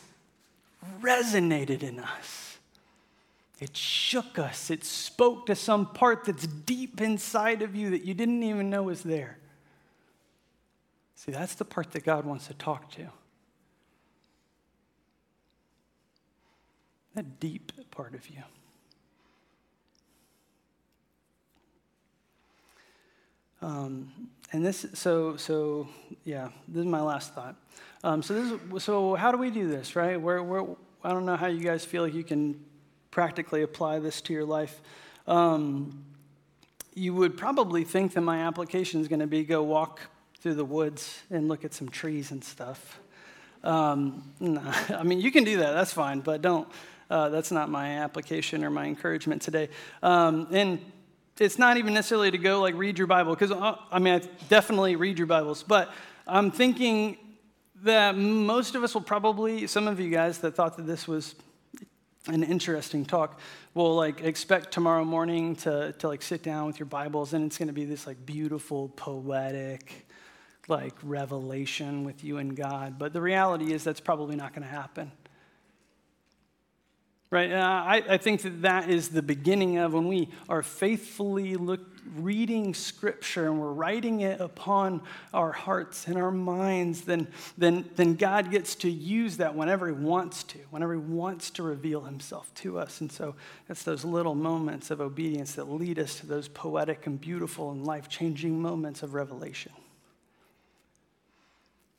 resonated 1.03 1.83
in 1.83 1.99
us. 1.99 2.57
It 3.59 3.77
shook 3.77 4.39
us, 4.39 4.71
it 4.71 4.83
spoke 4.83 5.45
to 5.45 5.55
some 5.55 5.85
part 5.85 6.25
that's 6.25 6.47
deep 6.47 6.99
inside 6.99 7.61
of 7.61 7.75
you 7.75 7.91
that 7.91 8.05
you 8.05 8.15
didn't 8.15 8.41
even 8.41 8.71
know 8.71 8.81
was 8.81 9.03
there. 9.03 9.38
See, 11.19 11.33
that's 11.33 11.55
the 11.55 11.65
part 11.65 11.91
that 11.91 12.05
God 12.05 12.23
wants 12.23 12.47
to 12.47 12.53
talk 12.53 12.89
to. 12.91 13.09
That 17.13 17.41
deep 17.41 17.73
part 17.91 18.15
of 18.15 18.25
you. 18.29 18.41
Um, 23.61 24.29
and 24.53 24.65
this, 24.65 24.85
so, 24.93 25.35
so, 25.35 25.89
yeah, 26.23 26.51
this 26.69 26.79
is 26.79 26.85
my 26.85 27.01
last 27.01 27.35
thought. 27.35 27.57
Um, 28.01 28.23
so, 28.23 28.33
this 28.35 28.53
is, 28.53 28.83
so 28.85 29.15
how 29.15 29.33
do 29.33 29.37
we 29.37 29.51
do 29.51 29.67
this, 29.67 29.97
right? 29.97 30.19
Where, 30.19 30.41
where, 30.41 30.63
I 31.03 31.09
don't 31.09 31.25
know 31.25 31.35
how 31.35 31.47
you 31.47 31.59
guys 31.59 31.83
feel 31.83 32.03
like 32.03 32.13
you 32.13 32.23
can 32.23 32.63
practically 33.11 33.63
apply 33.63 33.99
this 33.99 34.21
to 34.21 34.31
your 34.31 34.45
life. 34.45 34.81
Um, 35.27 36.05
you 36.95 37.13
would 37.13 37.35
probably 37.35 37.83
think 37.83 38.13
that 38.13 38.21
my 38.21 38.37
application 38.37 39.01
is 39.01 39.09
going 39.09 39.19
to 39.19 39.27
be 39.27 39.43
go 39.43 39.63
walk 39.63 39.99
through 40.41 40.55
the 40.55 40.65
woods 40.65 41.19
and 41.29 41.47
look 41.47 41.65
at 41.65 41.73
some 41.73 41.89
trees 41.89 42.31
and 42.31 42.43
stuff. 42.43 42.99
Um, 43.63 44.31
no, 44.39 44.61
I 44.89 45.03
mean, 45.03 45.19
you 45.21 45.31
can 45.31 45.43
do 45.43 45.57
that, 45.57 45.73
that's 45.73 45.93
fine, 45.93 46.21
but 46.21 46.41
don't. 46.41 46.67
Uh, 47.09 47.29
that's 47.29 47.51
not 47.51 47.69
my 47.69 48.01
application 48.01 48.63
or 48.63 48.69
my 48.69 48.85
encouragement 48.85 49.41
today. 49.41 49.69
Um, 50.03 50.47
and 50.51 50.79
it's 51.39 51.57
not 51.57 51.77
even 51.77 51.95
necessarily 51.95 52.29
to 52.29 52.37
go 52.37 52.61
like 52.61 52.75
read 52.75 52.97
your 52.99 53.07
Bible, 53.07 53.33
because 53.33 53.51
uh, 53.51 53.75
I 53.91 53.97
mean, 53.99 54.13
I 54.13 54.21
definitely 54.47 54.95
read 54.95 55.17
your 55.17 55.25
Bibles, 55.25 55.63
but 55.63 55.91
I'm 56.27 56.51
thinking 56.51 57.17
that 57.83 58.15
most 58.15 58.75
of 58.75 58.83
us 58.83 58.93
will 58.93 59.01
probably, 59.01 59.65
some 59.65 59.87
of 59.87 59.99
you 59.99 60.11
guys 60.11 60.39
that 60.39 60.55
thought 60.55 60.77
that 60.77 60.85
this 60.85 61.07
was 61.07 61.35
an 62.27 62.43
interesting 62.43 63.05
talk, 63.05 63.39
will 63.73 63.95
like 63.95 64.21
expect 64.21 64.71
tomorrow 64.71 65.05
morning 65.05 65.55
to, 65.55 65.93
to 65.93 66.07
like 66.07 66.21
sit 66.21 66.43
down 66.43 66.67
with 66.67 66.77
your 66.77 66.85
Bibles 66.85 67.33
and 67.33 67.45
it's 67.45 67.57
going 67.57 67.67
to 67.67 67.73
be 67.73 67.85
this 67.85 68.05
like 68.05 68.23
beautiful, 68.25 68.89
poetic, 68.89 70.07
like 70.69 70.93
revelation 71.03 72.03
with 72.03 72.23
you 72.23 72.37
and 72.37 72.55
God. 72.55 72.97
But 72.97 73.13
the 73.13 73.21
reality 73.21 73.73
is 73.73 73.83
that's 73.83 73.99
probably 73.99 74.35
not 74.35 74.53
going 74.53 74.63
to 74.63 74.73
happen. 74.73 75.11
Right? 77.31 77.51
I, 77.51 78.03
I 78.09 78.17
think 78.17 78.41
that 78.41 78.63
that 78.63 78.89
is 78.89 79.09
the 79.09 79.21
beginning 79.21 79.77
of 79.77 79.93
when 79.93 80.07
we 80.07 80.29
are 80.47 80.63
faithfully 80.63 81.55
look, 81.55 81.81
reading 82.15 82.73
Scripture 82.73 83.45
and 83.45 83.59
we're 83.59 83.71
writing 83.71 84.21
it 84.21 84.41
upon 84.41 85.01
our 85.31 85.51
hearts 85.51 86.07
and 86.07 86.17
our 86.17 86.31
minds, 86.31 87.01
then, 87.01 87.27
then, 87.55 87.87
then 87.95 88.15
God 88.15 88.49
gets 88.49 88.73
to 88.75 88.89
use 88.89 89.37
that 89.37 89.53
whenever 89.53 89.85
He 89.85 89.93
wants 89.93 90.43
to, 90.45 90.57
whenever 90.71 90.93
He 90.93 90.99
wants 90.99 91.51
to 91.51 91.63
reveal 91.63 92.01
Himself 92.01 92.51
to 92.55 92.79
us. 92.79 92.99
And 92.99 93.11
so 93.11 93.35
it's 93.69 93.83
those 93.83 94.03
little 94.03 94.33
moments 94.33 94.89
of 94.89 94.99
obedience 94.99 95.53
that 95.53 95.69
lead 95.69 95.99
us 95.99 96.15
to 96.21 96.25
those 96.25 96.47
poetic 96.47 97.05
and 97.05 97.21
beautiful 97.21 97.69
and 97.69 97.85
life 97.85 98.09
changing 98.09 98.59
moments 98.59 99.03
of 99.03 99.13
revelation. 99.13 99.71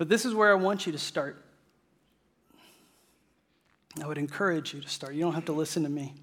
But 0.01 0.09
this 0.09 0.25
is 0.25 0.33
where 0.33 0.51
I 0.51 0.55
want 0.55 0.87
you 0.87 0.93
to 0.93 0.99
start. 0.99 1.45
I 4.03 4.07
would 4.07 4.17
encourage 4.17 4.73
you 4.73 4.81
to 4.81 4.89
start. 4.89 5.13
You 5.13 5.21
don't 5.21 5.35
have 5.35 5.45
to 5.45 5.53
listen 5.53 5.83
to 5.83 5.91
me. 5.91 6.15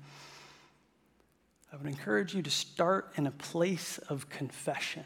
I 1.72 1.76
would 1.76 1.86
encourage 1.86 2.34
you 2.34 2.42
to 2.42 2.50
start 2.50 3.13
in 3.18 3.28
a 3.28 3.32
place 3.32 4.00
of 4.10 4.30
confession. 4.30 5.04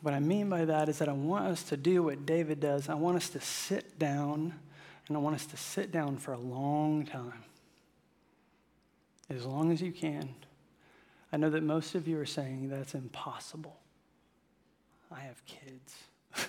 What 0.00 0.14
I 0.14 0.18
mean 0.18 0.48
by 0.48 0.64
that 0.64 0.88
is 0.88 0.98
that 0.98 1.10
I 1.10 1.12
want 1.12 1.44
us 1.48 1.62
to 1.64 1.76
do 1.76 2.04
what 2.04 2.24
David 2.24 2.58
does. 2.58 2.88
I 2.88 2.94
want 2.94 3.18
us 3.18 3.28
to 3.28 3.40
sit 3.42 3.98
down, 3.98 4.54
and 5.08 5.16
I 5.18 5.20
want 5.20 5.34
us 5.34 5.44
to 5.44 5.58
sit 5.58 5.92
down 5.92 6.16
for 6.16 6.32
a 6.32 6.40
long 6.40 7.04
time, 7.04 7.44
as 9.28 9.44
long 9.44 9.70
as 9.70 9.82
you 9.82 9.92
can. 9.92 10.30
I 11.32 11.38
know 11.38 11.48
that 11.50 11.62
most 11.62 11.94
of 11.94 12.06
you 12.06 12.18
are 12.20 12.26
saying 12.26 12.68
that's 12.68 12.94
impossible. 12.94 13.78
I 15.10 15.20
have 15.20 15.44
kids. 15.46 15.96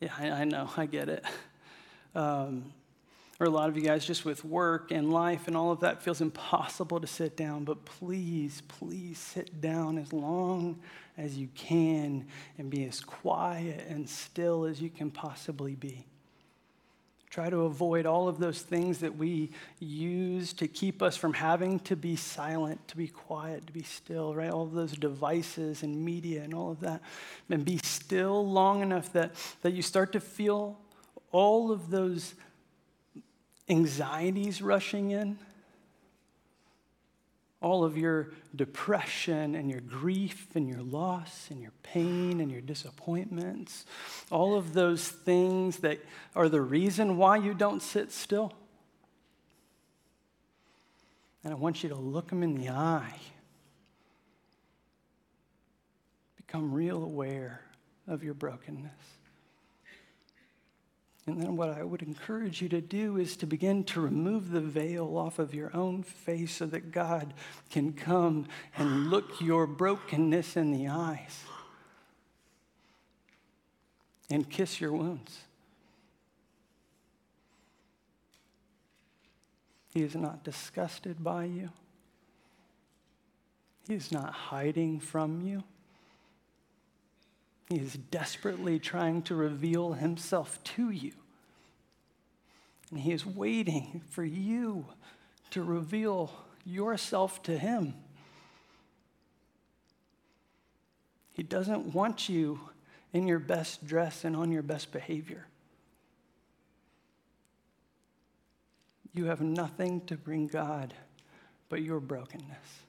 yeah, 0.00 0.12
I, 0.18 0.30
I, 0.30 0.44
know, 0.44 0.68
I 0.76 0.86
get 0.86 1.08
it. 1.08 1.24
Um, 2.14 2.72
or 3.40 3.46
a 3.46 3.50
lot 3.50 3.68
of 3.68 3.76
you 3.76 3.82
guys 3.82 4.06
just 4.06 4.24
with 4.24 4.44
work 4.44 4.92
and 4.92 5.12
life 5.12 5.48
and 5.48 5.56
all 5.56 5.72
of 5.72 5.80
that 5.80 6.02
feels 6.02 6.20
impossible 6.20 7.00
to 7.00 7.06
sit 7.06 7.36
down, 7.36 7.64
but 7.64 7.84
please, 7.84 8.62
please 8.68 9.18
sit 9.18 9.60
down 9.60 9.98
as 9.98 10.12
long 10.12 10.78
as 11.18 11.36
you 11.36 11.48
can 11.54 12.26
and 12.58 12.70
be 12.70 12.84
as 12.84 13.00
quiet 13.00 13.86
and 13.88 14.08
still 14.08 14.64
as 14.64 14.80
you 14.80 14.90
can 14.90 15.10
possibly 15.10 15.74
be. 15.74 16.06
Try 17.32 17.48
to 17.48 17.62
avoid 17.62 18.04
all 18.04 18.28
of 18.28 18.38
those 18.38 18.60
things 18.60 18.98
that 18.98 19.16
we 19.16 19.52
use 19.80 20.52
to 20.52 20.68
keep 20.68 21.00
us 21.00 21.16
from 21.16 21.32
having 21.32 21.80
to 21.80 21.96
be 21.96 22.14
silent, 22.14 22.86
to 22.88 22.96
be 22.98 23.08
quiet, 23.08 23.66
to 23.68 23.72
be 23.72 23.82
still, 23.82 24.34
right? 24.34 24.50
All 24.50 24.64
of 24.64 24.74
those 24.74 24.92
devices 24.92 25.82
and 25.82 26.04
media 26.04 26.42
and 26.42 26.52
all 26.52 26.72
of 26.72 26.80
that. 26.80 27.00
And 27.48 27.64
be 27.64 27.78
still 27.78 28.46
long 28.46 28.82
enough 28.82 29.14
that, 29.14 29.32
that 29.62 29.72
you 29.72 29.80
start 29.80 30.12
to 30.12 30.20
feel 30.20 30.78
all 31.30 31.72
of 31.72 31.88
those 31.88 32.34
anxieties 33.66 34.60
rushing 34.60 35.12
in 35.12 35.38
all 37.62 37.84
of 37.84 37.96
your 37.96 38.32
depression 38.54 39.54
and 39.54 39.70
your 39.70 39.80
grief 39.80 40.48
and 40.54 40.68
your 40.68 40.82
loss 40.82 41.48
and 41.50 41.60
your 41.60 41.72
pain 41.82 42.40
and 42.40 42.50
your 42.50 42.60
disappointments, 42.60 43.86
all 44.30 44.56
of 44.56 44.74
those 44.74 45.08
things 45.08 45.78
that 45.78 46.00
are 46.34 46.48
the 46.48 46.60
reason 46.60 47.16
why 47.16 47.36
you 47.36 47.54
don't 47.54 47.80
sit 47.80 48.12
still. 48.12 48.52
And 51.44 51.52
I 51.52 51.56
want 51.56 51.82
you 51.82 51.88
to 51.88 51.94
look 51.94 52.28
them 52.28 52.42
in 52.42 52.54
the 52.54 52.68
eye. 52.68 53.18
Become 56.36 56.72
real 56.72 57.02
aware 57.02 57.62
of 58.06 58.22
your 58.22 58.34
brokenness. 58.34 58.92
And 61.26 61.40
then, 61.40 61.56
what 61.56 61.70
I 61.70 61.84
would 61.84 62.02
encourage 62.02 62.60
you 62.60 62.68
to 62.70 62.80
do 62.80 63.16
is 63.16 63.36
to 63.36 63.46
begin 63.46 63.84
to 63.84 64.00
remove 64.00 64.50
the 64.50 64.60
veil 64.60 65.16
off 65.16 65.38
of 65.38 65.54
your 65.54 65.74
own 65.74 66.02
face 66.02 66.52
so 66.52 66.66
that 66.66 66.90
God 66.90 67.32
can 67.70 67.92
come 67.92 68.46
and 68.76 69.08
look 69.08 69.40
your 69.40 69.68
brokenness 69.68 70.56
in 70.56 70.72
the 70.72 70.88
eyes 70.88 71.44
and 74.28 74.50
kiss 74.50 74.80
your 74.80 74.92
wounds. 74.92 75.38
He 79.94 80.02
is 80.02 80.16
not 80.16 80.42
disgusted 80.42 81.22
by 81.22 81.44
you. 81.44 81.70
He 83.86 83.94
is 83.94 84.10
not 84.10 84.32
hiding 84.32 85.00
from 85.00 85.46
you. 85.46 85.62
He 87.72 87.78
is 87.78 87.94
desperately 87.94 88.78
trying 88.78 89.22
to 89.22 89.34
reveal 89.34 89.94
himself 89.94 90.62
to 90.62 90.90
you. 90.90 91.12
And 92.90 93.00
he 93.00 93.12
is 93.12 93.24
waiting 93.24 94.02
for 94.10 94.22
you 94.22 94.84
to 95.52 95.62
reveal 95.62 96.30
yourself 96.66 97.42
to 97.44 97.56
him. 97.56 97.94
He 101.32 101.42
doesn't 101.42 101.94
want 101.94 102.28
you 102.28 102.60
in 103.14 103.26
your 103.26 103.38
best 103.38 103.86
dress 103.86 104.22
and 104.22 104.36
on 104.36 104.52
your 104.52 104.62
best 104.62 104.92
behavior. 104.92 105.46
You 109.14 109.24
have 109.24 109.40
nothing 109.40 110.02
to 110.08 110.18
bring 110.18 110.46
God 110.46 110.92
but 111.70 111.80
your 111.80 112.00
brokenness. 112.00 112.82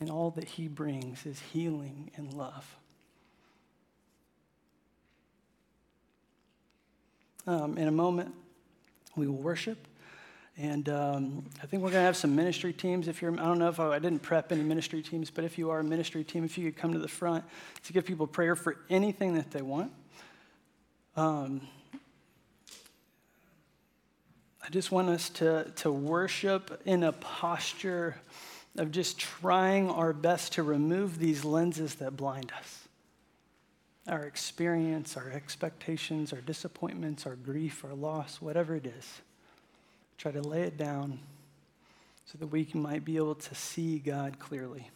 And 0.00 0.10
all 0.10 0.30
that 0.32 0.48
He 0.48 0.66
brings 0.66 1.26
is 1.26 1.40
healing 1.52 2.10
and 2.16 2.32
love. 2.32 2.76
Um, 7.46 7.78
in 7.78 7.88
a 7.88 7.92
moment, 7.92 8.34
we 9.16 9.26
will 9.26 9.36
worship. 9.36 9.86
And 10.56 10.88
um, 10.88 11.44
I 11.62 11.66
think 11.66 11.82
we're 11.82 11.90
going 11.90 12.00
to 12.00 12.06
have 12.06 12.16
some 12.16 12.36
ministry 12.36 12.72
teams. 12.72 13.08
If 13.08 13.22
you're, 13.22 13.32
I 13.32 13.44
don't 13.44 13.58
know 13.58 13.68
if 13.68 13.80
I, 13.80 13.94
I, 13.94 13.98
didn't 13.98 14.20
prep 14.20 14.52
any 14.52 14.62
ministry 14.62 15.00
teams, 15.02 15.30
but 15.30 15.44
if 15.44 15.56
you 15.56 15.70
are 15.70 15.80
a 15.80 15.84
ministry 15.84 16.22
team, 16.22 16.44
if 16.44 16.58
you 16.58 16.70
could 16.70 16.80
come 16.80 16.92
to 16.92 16.98
the 16.98 17.08
front 17.08 17.44
to 17.84 17.92
give 17.92 18.04
people 18.04 18.26
prayer 18.26 18.54
for 18.54 18.76
anything 18.90 19.34
that 19.34 19.50
they 19.50 19.62
want. 19.62 19.92
Um, 21.16 21.62
I 24.62 24.68
just 24.70 24.92
want 24.92 25.08
us 25.08 25.30
to, 25.30 25.72
to 25.76 25.90
worship 25.90 26.82
in 26.84 27.04
a 27.04 27.12
posture 27.12 28.16
of 28.76 28.90
just 28.90 29.18
trying 29.18 29.90
our 29.90 30.12
best 30.12 30.54
to 30.54 30.62
remove 30.62 31.18
these 31.18 31.44
lenses 31.44 31.96
that 31.96 32.16
blind 32.16 32.52
us 32.58 32.88
our 34.08 34.24
experience, 34.24 35.16
our 35.16 35.30
expectations, 35.30 36.32
our 36.32 36.40
disappointments, 36.40 37.26
our 37.26 37.36
grief, 37.36 37.84
our 37.84 37.94
loss, 37.94 38.40
whatever 38.40 38.74
it 38.74 38.86
is. 38.86 39.20
Try 40.18 40.32
to 40.32 40.42
lay 40.42 40.62
it 40.62 40.76
down 40.76 41.20
so 42.24 42.36
that 42.38 42.48
we 42.48 42.68
might 42.74 43.04
be 43.04 43.16
able 43.16 43.36
to 43.36 43.54
see 43.54 43.98
God 43.98 44.38
clearly. 44.38 44.88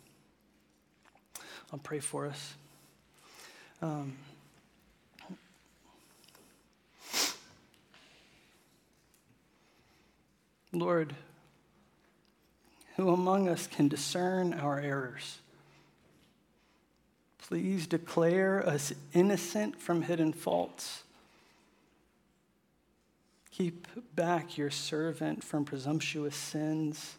I'll 1.72 1.78
pray 1.78 2.00
for 2.00 2.26
us. 2.26 2.54
Um, 3.80 4.16
Lord, 10.72 11.14
who 12.96 13.10
among 13.10 13.48
us 13.48 13.66
can 13.66 13.88
discern 13.88 14.54
our 14.54 14.78
errors? 14.78 15.38
Please 17.38 17.86
declare 17.86 18.66
us 18.66 18.92
innocent 19.12 19.80
from 19.80 20.02
hidden 20.02 20.32
faults. 20.32 21.02
Keep 23.50 23.86
back 24.16 24.56
your 24.56 24.70
servant 24.70 25.44
from 25.44 25.64
presumptuous 25.64 26.34
sins, 26.34 27.16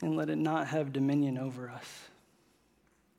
and 0.00 0.16
let 0.16 0.30
it 0.30 0.38
not 0.38 0.68
have 0.68 0.92
dominion 0.92 1.36
over 1.36 1.68
us. 1.68 2.08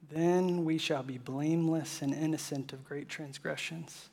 Then 0.09 0.63
we 0.65 0.77
shall 0.77 1.03
be 1.03 1.17
blameless 1.17 2.01
and 2.01 2.13
innocent 2.13 2.73
of 2.73 2.85
great 2.85 3.09
transgressions. 3.09 4.09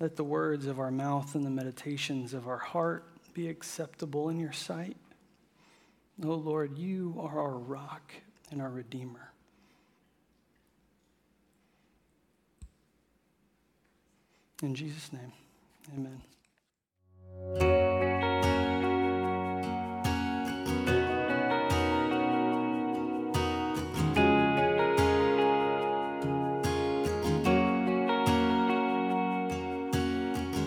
Let 0.00 0.16
the 0.16 0.24
words 0.24 0.66
of 0.66 0.80
our 0.80 0.90
mouth 0.90 1.34
and 1.34 1.44
the 1.44 1.50
meditations 1.50 2.32
of 2.32 2.48
our 2.48 2.58
heart 2.58 3.04
be 3.34 3.48
acceptable 3.48 4.28
in 4.28 4.38
your 4.38 4.52
sight. 4.52 4.96
Oh 6.24 6.34
Lord, 6.34 6.78
you 6.78 7.16
are 7.18 7.40
our 7.40 7.58
rock 7.58 8.12
and 8.52 8.62
our 8.62 8.70
Redeemer. 8.70 9.32
In 14.62 14.76
Jesus' 14.76 15.12
name, 15.12 15.32
amen. 15.92 16.22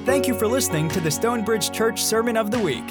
Thank 0.06 0.28
you 0.28 0.34
for 0.34 0.48
listening 0.48 0.90
to 0.90 1.00
the 1.00 1.10
Stonebridge 1.10 1.72
Church 1.72 2.04
Sermon 2.04 2.36
of 2.36 2.52
the 2.52 2.60
Week. 2.60 2.84